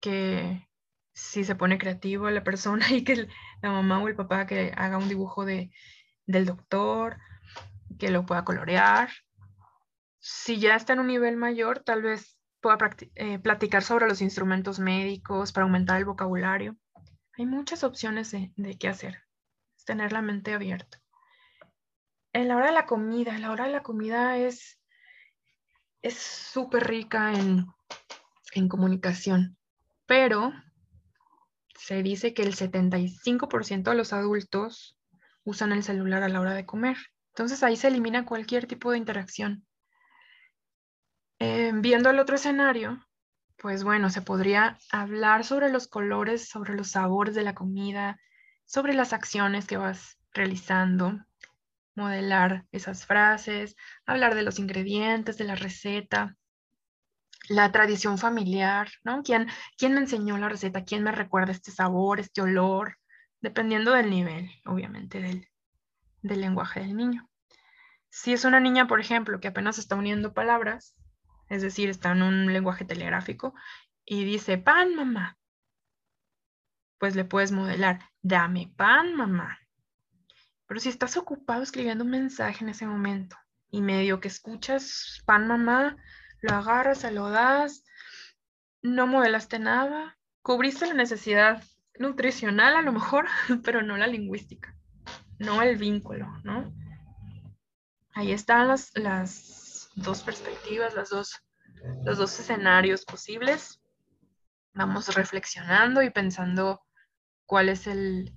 que 0.00 0.66
si 1.12 1.44
se 1.44 1.54
pone 1.54 1.78
creativo 1.78 2.30
la 2.30 2.44
persona 2.44 2.86
y 2.90 3.04
que 3.04 3.28
la 3.62 3.70
mamá 3.70 4.02
o 4.02 4.08
el 4.08 4.16
papá 4.16 4.46
que 4.46 4.72
haga 4.76 4.98
un 4.98 5.08
dibujo 5.08 5.44
de, 5.44 5.70
del 6.26 6.46
doctor, 6.46 7.18
que 7.98 8.10
lo 8.10 8.24
pueda 8.26 8.44
colorear. 8.44 9.10
Si 10.18 10.58
ya 10.58 10.76
está 10.76 10.92
en 10.92 11.00
un 11.00 11.08
nivel 11.08 11.36
mayor, 11.36 11.80
tal 11.80 12.02
vez 12.02 12.38
pueda 12.60 12.78
eh, 13.16 13.38
platicar 13.38 13.82
sobre 13.82 14.08
los 14.08 14.22
instrumentos 14.22 14.78
médicos 14.78 15.52
para 15.52 15.64
aumentar 15.64 15.98
el 15.98 16.04
vocabulario. 16.04 16.76
Hay 17.36 17.46
muchas 17.46 17.82
opciones 17.82 18.30
de, 18.30 18.52
de 18.56 18.78
qué 18.78 18.88
hacer. 18.88 19.24
Es 19.76 19.84
tener 19.84 20.12
la 20.12 20.22
mente 20.22 20.54
abierta. 20.54 21.00
En 22.32 22.48
la 22.48 22.56
hora 22.56 22.66
de 22.66 22.72
la 22.72 22.86
comida, 22.86 23.36
la 23.38 23.50
hora 23.50 23.66
de 23.66 23.72
la 23.72 23.82
comida 23.82 24.38
es 24.38 24.82
es 26.02 26.18
súper 26.18 26.88
rica 26.88 27.32
en, 27.32 27.66
en 28.54 28.68
comunicación, 28.68 29.56
pero 30.06 30.52
se 31.78 32.02
dice 32.02 32.34
que 32.34 32.42
el 32.42 32.54
75% 32.54 33.90
de 33.90 33.96
los 33.96 34.12
adultos 34.12 34.96
usan 35.44 35.72
el 35.72 35.82
celular 35.82 36.22
a 36.22 36.28
la 36.28 36.40
hora 36.40 36.54
de 36.54 36.66
comer. 36.66 36.96
Entonces 37.28 37.62
ahí 37.62 37.76
se 37.76 37.88
elimina 37.88 38.24
cualquier 38.24 38.66
tipo 38.66 38.90
de 38.90 38.98
interacción. 38.98 39.66
Eh, 41.38 41.72
viendo 41.74 42.10
el 42.10 42.18
otro 42.18 42.36
escenario, 42.36 43.04
pues 43.56 43.84
bueno, 43.84 44.10
se 44.10 44.22
podría 44.22 44.78
hablar 44.90 45.44
sobre 45.44 45.70
los 45.70 45.88
colores, 45.88 46.48
sobre 46.48 46.74
los 46.74 46.90
sabores 46.90 47.34
de 47.34 47.42
la 47.42 47.54
comida, 47.54 48.20
sobre 48.64 48.94
las 48.94 49.12
acciones 49.12 49.66
que 49.66 49.76
vas 49.76 50.18
realizando, 50.32 51.18
modelar 51.94 52.64
esas 52.72 53.06
frases, 53.06 53.76
hablar 54.06 54.34
de 54.34 54.42
los 54.42 54.58
ingredientes, 54.58 55.38
de 55.38 55.44
la 55.44 55.54
receta, 55.54 56.36
la 57.48 57.72
tradición 57.72 58.18
familiar, 58.18 58.88
¿no? 59.04 59.22
¿Quién, 59.22 59.48
quién 59.76 59.94
me 59.94 60.00
enseñó 60.00 60.38
la 60.38 60.48
receta? 60.48 60.84
¿Quién 60.84 61.02
me 61.02 61.12
recuerda 61.12 61.52
este 61.52 61.70
sabor, 61.70 62.20
este 62.20 62.40
olor? 62.40 62.98
Dependiendo 63.40 63.92
del 63.92 64.10
nivel, 64.10 64.50
obviamente, 64.64 65.20
del, 65.20 65.48
del 66.22 66.40
lenguaje 66.40 66.80
del 66.80 66.96
niño. 66.96 67.28
Si 68.10 68.32
es 68.32 68.44
una 68.44 68.60
niña, 68.60 68.86
por 68.86 69.00
ejemplo, 69.00 69.40
que 69.40 69.48
apenas 69.48 69.78
está 69.78 69.96
uniendo 69.96 70.34
palabras, 70.34 70.94
es 71.48 71.62
decir, 71.62 71.88
está 71.88 72.12
en 72.12 72.22
un 72.22 72.52
lenguaje 72.52 72.84
telegráfico 72.84 73.54
y 74.04 74.24
dice, 74.24 74.58
pan, 74.58 74.94
mamá, 74.94 75.38
pues 76.98 77.16
le 77.16 77.24
puedes 77.24 77.52
modelar, 77.52 78.00
dame 78.20 78.72
pan, 78.76 79.14
mamá. 79.14 79.58
Pero 80.66 80.80
si 80.80 80.88
estás 80.88 81.16
ocupado 81.16 81.62
escribiendo 81.62 82.04
un 82.04 82.10
mensaje 82.10 82.64
en 82.64 82.70
ese 82.70 82.86
momento 82.86 83.36
y 83.70 83.82
medio 83.82 84.20
que 84.20 84.28
escuchas 84.28 85.20
pan 85.26 85.46
mamá, 85.46 85.96
lo 86.42 86.54
agarras, 86.54 86.98
se 86.98 87.10
lo 87.10 87.30
das, 87.30 87.84
no 88.82 89.06
modelaste 89.06 89.58
nada, 89.58 90.18
cubriste 90.42 90.86
la 90.86 90.94
necesidad 90.94 91.62
nutricional 91.98 92.76
a 92.76 92.82
lo 92.82 92.92
mejor, 92.92 93.26
pero 93.64 93.82
no 93.82 93.96
la 93.96 94.06
lingüística, 94.06 94.76
no 95.38 95.62
el 95.62 95.76
vínculo, 95.76 96.26
¿no? 96.44 96.74
Ahí 98.14 98.32
están 98.32 98.68
las, 98.68 98.90
las 98.94 99.90
dos 99.94 100.22
perspectivas, 100.22 100.94
las 100.94 101.10
dos, 101.10 101.42
los 102.04 102.18
dos 102.18 102.38
escenarios 102.38 103.04
posibles. 103.04 103.80
Vamos 104.74 105.14
reflexionando 105.14 106.02
y 106.02 106.10
pensando 106.10 106.82
cuál 107.46 107.68
es 107.68 107.86
el, 107.86 108.34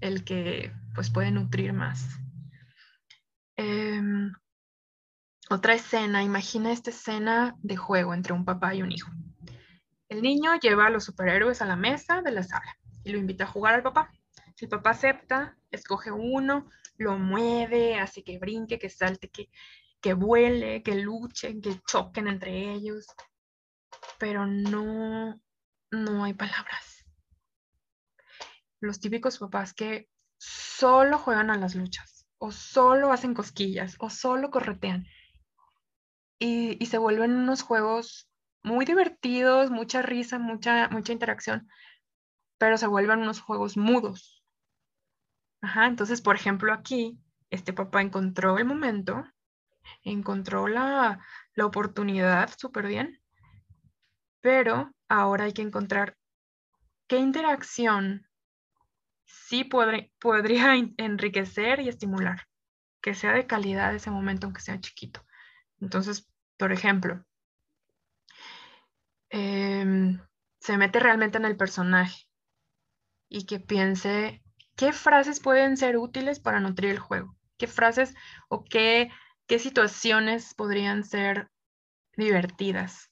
el 0.00 0.24
que 0.24 0.72
pues 0.94 1.10
puede 1.10 1.30
nutrir 1.30 1.72
más. 1.72 2.06
Em, 3.56 4.32
otra 5.50 5.74
escena, 5.74 6.22
imagina 6.22 6.72
esta 6.72 6.90
escena 6.90 7.54
de 7.62 7.76
juego 7.76 8.14
entre 8.14 8.32
un 8.32 8.44
papá 8.44 8.74
y 8.74 8.82
un 8.82 8.92
hijo. 8.92 9.10
El 10.08 10.22
niño 10.22 10.58
lleva 10.60 10.86
a 10.86 10.90
los 10.90 11.04
superhéroes 11.04 11.60
a 11.60 11.66
la 11.66 11.76
mesa 11.76 12.22
de 12.22 12.30
la 12.30 12.42
sala 12.42 12.78
y 13.04 13.12
lo 13.12 13.18
invita 13.18 13.44
a 13.44 13.48
jugar 13.48 13.74
al 13.74 13.82
papá. 13.82 14.10
El 14.58 14.68
papá 14.68 14.90
acepta, 14.90 15.58
escoge 15.70 16.10
uno, 16.10 16.70
lo 16.96 17.18
mueve, 17.18 17.98
hace 17.98 18.22
que 18.22 18.38
brinque, 18.38 18.78
que 18.78 18.88
salte, 18.88 19.28
que, 19.28 19.50
que 20.00 20.14
vuele, 20.14 20.82
que 20.82 20.94
luchen, 20.94 21.60
que 21.60 21.80
choquen 21.86 22.28
entre 22.28 22.72
ellos. 22.72 23.06
Pero 24.18 24.46
no, 24.46 25.40
no 25.90 26.24
hay 26.24 26.34
palabras. 26.34 27.04
Los 28.80 29.00
típicos 29.00 29.38
papás 29.38 29.74
que 29.74 30.08
solo 30.38 31.18
juegan 31.18 31.50
a 31.50 31.56
las 31.56 31.74
luchas, 31.74 32.26
o 32.38 32.52
solo 32.52 33.12
hacen 33.12 33.34
cosquillas, 33.34 33.96
o 33.98 34.10
solo 34.10 34.50
corretean. 34.50 35.06
Y, 36.38 36.84
se 36.86 36.98
vuelven 36.98 37.34
unos 37.34 37.62
juegos 37.62 38.28
muy 38.62 38.84
divertidos, 38.84 39.70
mucha 39.70 40.02
risa, 40.02 40.38
mucha, 40.38 40.88
mucha 40.88 41.12
interacción, 41.12 41.68
pero 42.58 42.76
se 42.76 42.86
vuelven 42.86 43.20
unos 43.20 43.40
juegos 43.40 43.76
mudos. 43.76 44.42
Ajá, 45.62 45.86
entonces, 45.86 46.20
por 46.20 46.36
ejemplo, 46.36 46.72
aquí, 46.72 47.18
este 47.50 47.72
papá 47.72 48.02
encontró 48.02 48.58
el 48.58 48.64
momento, 48.64 49.24
encontró 50.02 50.68
la, 50.68 51.20
la 51.54 51.66
oportunidad 51.66 52.50
súper 52.56 52.86
bien, 52.86 53.20
pero 54.40 54.92
ahora 55.08 55.44
hay 55.44 55.52
que 55.52 55.62
encontrar 55.62 56.16
qué 57.06 57.18
interacción 57.18 58.26
sí 59.24 59.64
podría 59.64 60.74
enriquecer 60.96 61.80
y 61.80 61.88
estimular, 61.88 62.46
que 63.00 63.14
sea 63.14 63.32
de 63.32 63.46
calidad 63.46 63.94
ese 63.94 64.10
momento, 64.10 64.46
aunque 64.46 64.60
sea 64.60 64.80
chiquito. 64.80 65.24
Entonces, 65.80 66.28
por 66.56 66.72
ejemplo, 66.72 67.24
em, 69.30 70.20
se 70.60 70.76
mete 70.78 71.00
realmente 71.00 71.38
en 71.38 71.44
el 71.44 71.56
personaje 71.56 72.26
y 73.28 73.46
que 73.46 73.60
piense 73.60 74.42
qué 74.76 74.92
frases 74.92 75.40
pueden 75.40 75.76
ser 75.76 75.96
útiles 75.98 76.40
para 76.40 76.60
nutrir 76.60 76.90
el 76.90 76.98
juego, 76.98 77.36
qué 77.58 77.66
frases 77.66 78.14
o 78.48 78.64
qué, 78.64 79.10
qué 79.46 79.58
situaciones 79.58 80.54
podrían 80.54 81.04
ser 81.04 81.50
divertidas. 82.16 83.10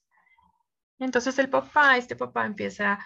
Entonces 0.99 1.37
el 1.39 1.49
papá, 1.49 1.97
este 1.97 2.15
papá 2.15 2.45
empieza 2.45 2.99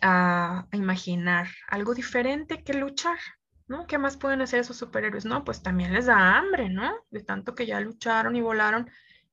a, 0.00 0.66
imaginar 0.72 1.48
algo 1.68 1.94
diferente 1.94 2.62
que 2.62 2.74
luchar, 2.74 3.18
¿no? 3.72 3.86
¿Qué 3.86 3.96
más 3.98 4.18
pueden 4.18 4.42
hacer 4.42 4.60
esos 4.60 4.76
superhéroes? 4.76 5.24
No, 5.24 5.44
pues 5.44 5.62
también 5.62 5.94
les 5.94 6.06
da 6.06 6.36
hambre, 6.38 6.68
¿no? 6.68 6.92
De 7.10 7.22
tanto 7.22 7.54
que 7.54 7.66
ya 7.66 7.80
lucharon 7.80 8.36
y 8.36 8.42
volaron. 8.42 8.90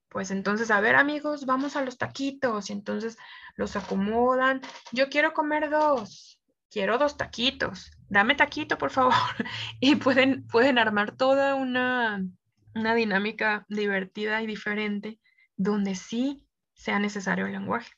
Pues 0.08 0.32
entonces, 0.32 0.72
a 0.72 0.80
ver 0.80 0.96
amigos, 0.96 1.46
vamos 1.46 1.76
a 1.76 1.84
los 1.84 1.98
taquitos 1.98 2.70
y 2.70 2.74
entonces 2.74 3.18
los 3.56 3.76
acomodan. 3.76 4.62
Yo 4.94 5.10
quiero 5.10 5.34
comer 5.34 5.70
dos, 5.70 6.40
quiero 6.72 6.98
dos 6.98 7.18
taquitos, 7.18 7.92
dame 8.08 8.36
taquito 8.36 8.78
por 8.78 8.92
favor. 8.92 9.14
y 9.82 9.98
pueden, 9.98 10.48
pueden 10.48 10.80
armar 10.80 11.18
toda 11.18 11.56
una, 11.56 12.26
una 12.74 12.96
dinámica 12.96 13.66
divertida 13.68 14.42
y 14.42 14.48
diferente 14.48 15.20
donde 15.58 15.96
sí 15.96 16.48
sea 16.74 16.98
necesario 16.98 17.46
el 17.46 17.52
lenguaje. 17.52 17.92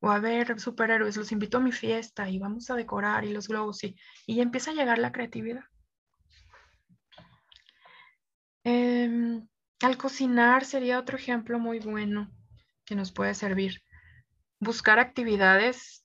O 0.00 0.10
a 0.10 0.18
ver, 0.20 0.60
superhéroes, 0.60 1.16
los 1.16 1.32
invito 1.32 1.58
a 1.58 1.60
mi 1.60 1.72
fiesta 1.72 2.28
y 2.28 2.38
vamos 2.38 2.70
a 2.70 2.76
decorar 2.76 3.24
y 3.24 3.32
los 3.32 3.48
globos 3.48 3.82
y, 3.84 3.96
y 4.26 4.40
empieza 4.40 4.70
a 4.70 4.74
llegar 4.74 4.98
la 4.98 5.12
creatividad. 5.12 5.64
Em, 8.64 9.48
al 9.82 9.96
cocinar 9.96 10.64
sería 10.64 10.98
otro 10.98 11.16
ejemplo 11.16 11.58
muy 11.58 11.78
bueno 11.80 12.30
que 12.84 12.94
nos 12.94 13.12
puede 13.12 13.34
servir. 13.34 13.82
Buscar 14.60 14.98
actividades 14.98 16.04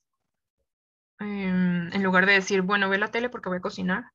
em, 1.20 1.92
en 1.94 2.04
lugar 2.04 2.26
de 2.26 2.34
decir, 2.34 2.62
bueno, 2.62 2.90
ve 2.90 2.98
la 2.98 3.12
tele 3.12 3.30
porque 3.30 3.50
voy 3.50 3.58
a 3.60 3.62
cocinar. 3.62 4.06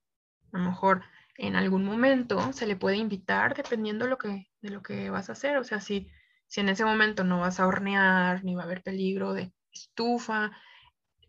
A 0.52 0.58
lo 0.58 0.64
mejor 0.64 1.04
en 1.36 1.56
algún 1.56 1.84
momento 1.84 2.52
se 2.52 2.66
le 2.66 2.76
puede 2.76 2.96
invitar 2.96 3.54
dependiendo 3.54 4.06
lo 4.06 4.18
que, 4.18 4.48
de 4.62 4.70
lo 4.70 4.82
que 4.82 5.10
vas 5.10 5.28
a 5.28 5.32
hacer. 5.32 5.58
O 5.58 5.64
sea, 5.64 5.80
si, 5.80 6.08
si 6.46 6.60
en 6.60 6.68
ese 6.68 6.84
momento 6.84 7.24
no 7.24 7.40
vas 7.40 7.60
a 7.60 7.66
hornear 7.66 8.44
ni 8.44 8.54
va 8.54 8.62
a 8.62 8.64
haber 8.64 8.82
peligro 8.82 9.34
de 9.34 9.52
estufa, 9.82 10.52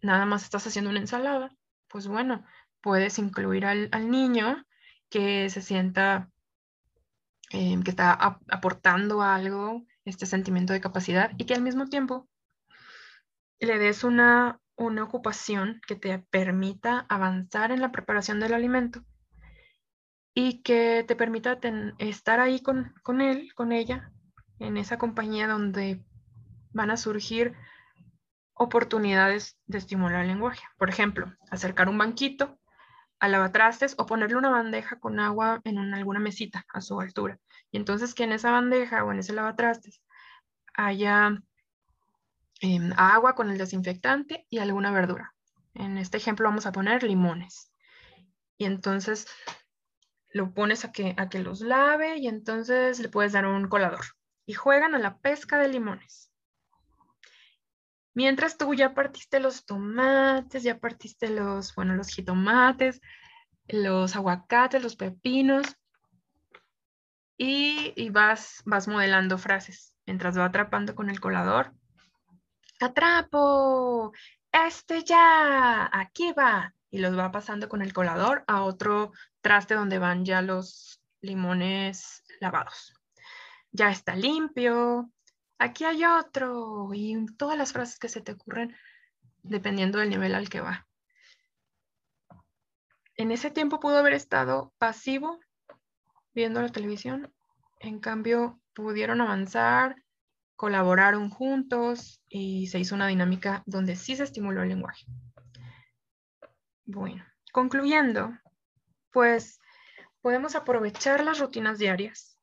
nada 0.02 0.26
más 0.26 0.44
estás 0.44 0.66
haciendo 0.68 0.90
una 0.90 1.00
ensalada, 1.00 1.56
pues 1.88 2.08
bueno, 2.08 2.46
puedes 2.82 3.20
incluir 3.20 3.66
al, 3.66 3.90
niño 4.10 4.66
que 5.10 5.50
se 5.50 5.62
sienta 5.62 6.30
em, 7.52 7.84
que 7.84 7.92
está 7.92 8.14
aportando 8.14 9.22
algo, 9.22 9.84
este 10.06 10.26
sentimiento 10.26 10.74
de 10.74 10.82
capacidad 10.82 11.32
y 11.38 11.46
que 11.46 11.54
al 11.54 11.62
mismo 11.62 11.88
tiempo 11.88 12.28
le 13.60 13.78
des 13.78 14.04
una, 14.04 14.60
una 14.76 15.04
ocupación 15.04 15.82
que 15.88 15.96
te 15.96 16.20
permita 16.20 17.06
avanzar 17.10 17.72
en 17.72 17.82
la 17.82 17.92
preparación 17.92 18.40
del 18.40 18.54
alimento 18.54 19.04
y 20.34 20.62
que 20.62 21.04
te 21.08 21.16
permita 21.16 21.60
estar 21.98 22.40
ahí 22.40 22.62
con, 22.62 22.94
con 23.04 23.20
él, 23.20 23.54
con 23.56 23.72
ella, 23.72 24.12
en 24.60 24.78
esa 24.78 24.98
compañía 24.98 25.48
donde 25.48 26.04
van 26.72 26.92
a 26.92 26.98
surgir 26.98 27.56
oportunidades 28.60 29.58
de 29.68 29.78
estimular 29.78 30.22
el 30.22 30.28
lenguaje. 30.28 30.62
Por 30.78 30.90
ejemplo, 30.90 31.34
acercar 31.50 31.88
un 31.88 31.98
banquito 31.98 32.60
al 33.20 33.32
lavatrastes 33.32 33.96
o 33.98 34.06
ponerle 34.06 34.36
una 34.36 34.50
bandeja 34.50 35.00
con 35.00 35.20
agua 35.22 35.62
en 35.64 35.78
alguna 35.94 36.20
mesita 36.20 36.66
a 36.74 36.82
su 36.82 37.00
altura. 37.00 37.40
Y 37.72 37.78
entonces 37.78 38.14
que 38.14 38.26
en 38.26 38.34
esa 38.34 38.52
bandeja 38.52 39.06
o 39.06 39.14
en 39.14 39.20
ese 39.20 39.32
lavatrastes 39.32 40.02
haya 40.74 41.42
em, 42.60 42.92
agua 42.98 43.34
con 43.34 43.50
el 43.50 43.58
desinfectante 43.58 44.46
y 44.50 44.60
alguna 44.60 44.92
verdura. 44.92 45.34
En 45.74 45.98
este 45.98 46.18
ejemplo 46.18 46.46
vamos 46.50 46.66
a 46.66 46.74
poner 46.74 47.04
limones. 47.04 47.72
Y 48.58 48.66
entonces 48.66 49.26
lo 50.34 50.54
pones 50.54 50.84
a 50.84 50.92
que, 50.92 51.16
a 51.18 51.30
que 51.30 51.40
los 51.40 51.62
lave 51.62 52.18
y 52.18 52.28
entonces 52.28 53.00
le 53.00 53.08
puedes 53.08 53.32
dar 53.32 53.46
un 53.46 53.70
colador. 53.70 54.04
Y 54.46 54.54
juegan 54.54 54.96
a 54.96 55.00
la 55.00 55.18
pesca 55.20 55.58
de 55.58 55.70
limones. 55.70 56.29
Mientras 58.20 58.58
tú 58.58 58.74
ya 58.74 58.94
partiste 58.94 59.40
los 59.40 59.66
tomates, 59.66 60.62
ya 60.62 60.78
partiste 60.78 61.30
los, 61.30 61.74
bueno, 61.74 61.96
los 61.96 62.10
jitomates, 62.10 63.00
los 63.70 64.14
aguacates, 64.14 64.84
los 64.84 64.98
pepinos 64.98 65.66
y, 67.38 68.10
vas, 68.10 68.62
vas 68.66 68.90
modelando 68.90 69.38
frases 69.38 69.96
mientras 70.06 70.38
va 70.38 70.44
atrapando 70.44 70.96
con 70.96 71.10
el 71.10 71.22
colador. 71.22 71.72
¡Atrapo! 72.82 74.12
¡Este 74.52 75.06
ya! 75.06 75.90
¡Aquí 75.90 76.34
va! 76.34 76.74
Y 76.92 76.98
los 76.98 77.18
va 77.18 77.32
pasando 77.32 77.70
con 77.70 77.82
el 77.82 77.94
colador 77.94 78.44
a 78.48 78.64
otro 78.64 79.14
traste 79.40 79.76
donde 79.76 79.98
van 79.98 80.26
ya 80.26 80.42
los 80.42 81.02
limones 81.22 82.26
lavados. 82.42 82.94
Ya 83.72 83.92
está 83.92 84.14
limpio, 84.18 85.10
aquí 85.60 85.84
hay 85.84 86.06
otro, 86.06 86.90
y 86.94 87.26
todas 87.38 87.58
las 87.58 87.74
frases 87.74 88.00
que 88.00 88.10
se 88.10 88.22
te 88.22 88.32
ocurren 88.32 88.76
dependiendo 89.44 90.00
del 90.00 90.10
nivel 90.10 90.34
al 90.34 90.50
que 90.50 90.62
va. 90.62 90.88
En 93.16 93.32
ese 93.32 93.52
tiempo 93.52 93.80
pudo 93.80 93.98
haber 93.98 94.14
estado 94.14 94.74
pasivo 94.78 95.40
viendo 96.34 96.62
la 96.62 96.70
televisión, 96.70 97.34
en 97.80 98.00
cambio 98.00 98.60
pudieron 98.74 99.20
avanzar, 99.20 99.98
colaboraron 100.56 101.30
juntos 101.30 102.22
y 102.30 102.68
se 102.68 102.80
hizo 102.80 102.96
una 102.96 103.08
dinámica 103.08 103.62
donde 103.66 103.98
sí 103.98 104.16
se 104.16 104.24
estimuló 104.24 104.64
el 104.64 104.70
lenguaje. 104.70 105.06
Bueno, 106.86 107.26
concluyendo, 107.52 108.32
pues 109.12 109.60
podemos 110.22 110.56
aprovechar 110.56 111.24
las 111.24 111.40
rutinas 111.40 111.78
diarias 111.78 112.39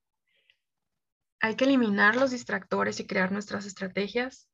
hay 1.41 1.55
que 1.55 1.65
eliminar 1.65 2.17
los 2.17 2.31
distractores 2.31 3.01
y 3.01 3.07
crear 3.07 3.33
nuestras 3.33 3.67
estrategias. 3.67 4.49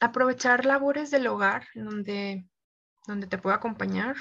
Aprovechar 0.00 0.66
labores 0.66 1.10
del 1.10 1.26
hogar 1.26 1.66
donde, 1.74 2.46
donde 3.06 3.26
te 3.26 3.38
pueda 3.38 3.56
acompañar. 3.56 4.16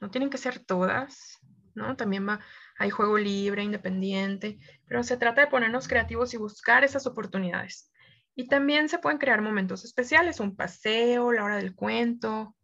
No 0.00 0.10
tienen 0.10 0.30
que 0.30 0.38
ser 0.38 0.58
todas, 0.58 1.38
¿no? 1.74 1.96
También 1.96 2.28
va, 2.28 2.40
hay 2.78 2.90
juego 2.90 3.18
libre, 3.18 3.62
independiente, 3.62 4.58
pero 4.86 5.02
se 5.02 5.16
trata 5.16 5.42
de 5.42 5.46
ponernos 5.46 5.88
creativos 5.88 6.34
y 6.34 6.36
buscar 6.36 6.84
esas 6.84 7.06
oportunidades. 7.06 7.90
Y 8.34 8.48
también 8.48 8.88
se 8.88 8.98
pueden 8.98 9.18
crear 9.18 9.40
momentos 9.40 9.84
especiales, 9.84 10.40
un 10.40 10.56
paseo, 10.56 11.32
la 11.32 11.44
hora 11.44 11.56
del 11.56 11.74
cuento, 11.74 12.56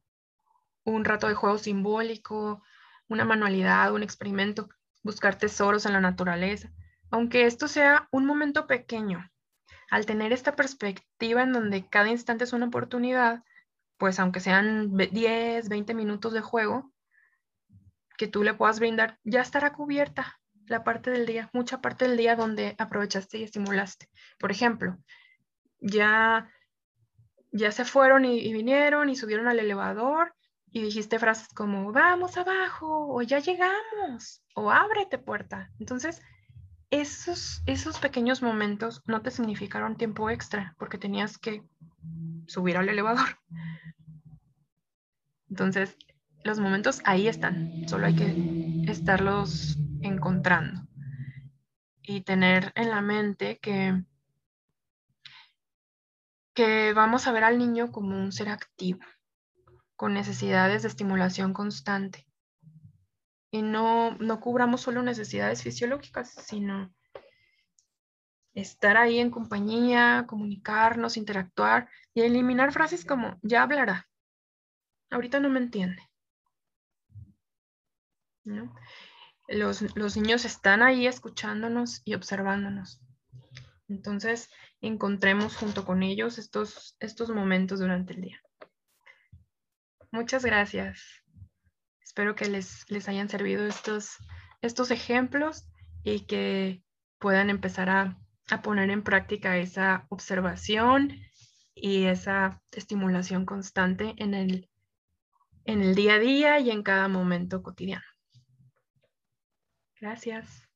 un 0.85 1.05
rato 1.05 1.29
de 1.29 1.35
juego 1.35 1.59
simbólico, 1.59 2.63
una 3.09 3.25
manualidad, 3.25 3.93
un 3.95 4.03
experimento, 4.03 4.69
buscar 5.03 5.37
tesoros 5.37 5.87
en 5.87 5.93
la 5.93 6.01
naturaleza. 6.01 6.73
Aunque 7.11 7.47
esto 7.47 7.69
sea 7.69 8.09
un 8.13 8.27
momento 8.27 8.67
pequeño, 8.67 9.31
al 9.91 10.07
tener 10.07 10.33
esta 10.33 10.55
perspectiva 10.55 11.43
en 11.43 11.53
donde 11.53 11.87
cada 11.87 12.09
instante 12.09 12.45
es 12.45 12.53
una 12.53 12.67
oportunidad, 12.67 13.43
pues 13.99 14.19
aunque 14.21 14.41
sean 14.41 14.97
10, 14.97 15.69
20 15.69 15.95
minutos 15.95 16.33
de 16.33 16.41
juego, 16.41 16.93
que 18.17 18.29
tú 18.29 18.43
le 18.43 18.55
puedas 18.55 18.79
brindar, 18.79 19.19
ya 19.25 19.41
estará 19.41 19.73
cubierta 19.73 20.39
la 20.67 20.85
parte 20.85 21.11
del 21.11 21.27
día, 21.27 21.51
mucha 21.53 21.81
parte 21.81 22.07
del 22.07 22.17
día 22.17 22.37
donde 22.37 22.77
aprovechaste 22.79 23.39
y 23.39 23.43
estimulaste. 23.43 24.09
Por 24.39 24.53
ejemplo, 24.53 24.97
ya, 25.81 26.49
ya 27.51 27.73
se 27.73 27.85
fueron 27.85 28.25
y, 28.25 28.39
y 28.39 28.53
vinieron 28.53 29.09
y 29.09 29.17
subieron 29.17 29.49
al 29.49 29.59
elevador 29.59 30.35
y 30.71 30.83
dijiste 30.83 31.19
frases 31.19 31.49
como, 31.49 31.93
vamos 31.93 32.37
abajo, 32.37 33.13
o 33.13 33.23
ya 33.23 33.41
llegamos, 33.41 34.43
o 34.55 34.71
ábrete 34.71 35.19
puerta. 35.19 35.71
Entonces, 35.81 36.23
esos, 36.91 37.63
esos 37.67 37.99
pequeños 37.99 38.43
momentos 38.43 39.03
no 39.07 39.23
te 39.23 39.31
significaron 39.31 39.97
tiempo 39.97 40.29
extra 40.29 40.75
porque 40.79 40.99
tenías 40.99 41.39
que 41.39 41.63
subir 42.47 42.77
al 42.77 42.89
elevador. 42.89 43.39
Entonces, 45.49 45.97
los 46.45 46.59
momentos 46.59 47.01
ahí 47.05 47.29
están, 47.29 47.89
solo 47.89 48.07
hay 48.07 48.17
que 48.17 48.91
estarlos 48.91 49.77
encontrando 50.01 50.83
y 52.03 52.23
tener 52.23 52.73
en 52.75 52.91
la 52.91 53.03
mente 53.03 53.59
que, 53.61 54.03
que 56.55 56.93
vamos 56.93 57.27
a 57.27 57.33
ver 57.33 57.45
al 57.45 57.59
niño 57.59 57.93
como 57.93 58.17
un 58.17 58.33
ser 58.33 58.49
activo, 58.49 59.01
con 59.97 60.15
necesidades 60.15 60.83
de 60.83 60.89
estimulación 60.89 61.53
constante 61.53 62.30
y 63.51 63.63
no, 63.63 64.17
no 64.19 64.41
cubramos 64.41 64.81
solo 64.81 65.03
necesidades 65.03 65.63
fisiológicas, 65.63 66.31
sino 66.31 66.93
estar 68.55 68.97
ahí 68.97 69.19
en 69.19 69.31
compañía, 69.31 70.25
comunicarnos, 70.27 71.17
interactuar 71.17 71.89
y 72.15 72.23
eliminar 72.23 72.73
frases 72.73 73.05
como 73.05 73.39
ya 73.43 73.63
hablará. 73.63 74.09
Ahorita 75.11 75.41
no 75.41 75.49
me 75.49 75.59
entiende. 75.59 76.03
Los, 79.49 79.97
los, 79.97 80.17
niños 80.17 80.45
están 80.45 80.83
ahí 80.83 81.07
escuchándonos 81.07 82.03
y 82.05 82.15
observándonos. 82.15 83.01
Entonces, 83.89 84.51
encontremos 84.81 85.57
junto 85.57 85.85
con 85.85 86.03
ellos 86.03 86.39
estos, 86.39 86.97
estos 87.01 87.31
momentos 87.31 87.81
durante 87.81 88.15
el 88.15 88.23
día. 88.23 88.41
muchas 90.13 90.45
gracias. 90.45 91.20
Espero 92.11 92.35
que 92.35 92.49
les, 92.49 92.91
les 92.91 93.09
hayan 93.09 93.29
servido 93.29 93.65
estos, 93.69 94.17
estos 94.63 94.91
ejemplos 94.91 95.69
y 96.03 96.27
que 96.27 96.83
puedan 97.21 97.51
empezar 97.51 97.89
a, 97.89 98.19
a 98.51 98.63
poner 98.63 98.91
en 98.91 99.05
práctica 99.05 99.59
esa 99.59 100.09
observación 100.09 101.21
y 101.73 102.07
esa 102.07 102.61
estimulación 102.73 103.47
constante 103.47 104.15
en 104.17 104.35
el, 104.35 104.69
en 105.67 105.83
el 105.83 105.95
día 105.95 106.15
a 106.15 106.19
día 106.19 106.59
y 106.59 106.73
en 106.73 106.83
cada 106.83 107.07
momento 107.07 107.63
cotidiano. 107.63 108.03
Gracias. 110.01 110.69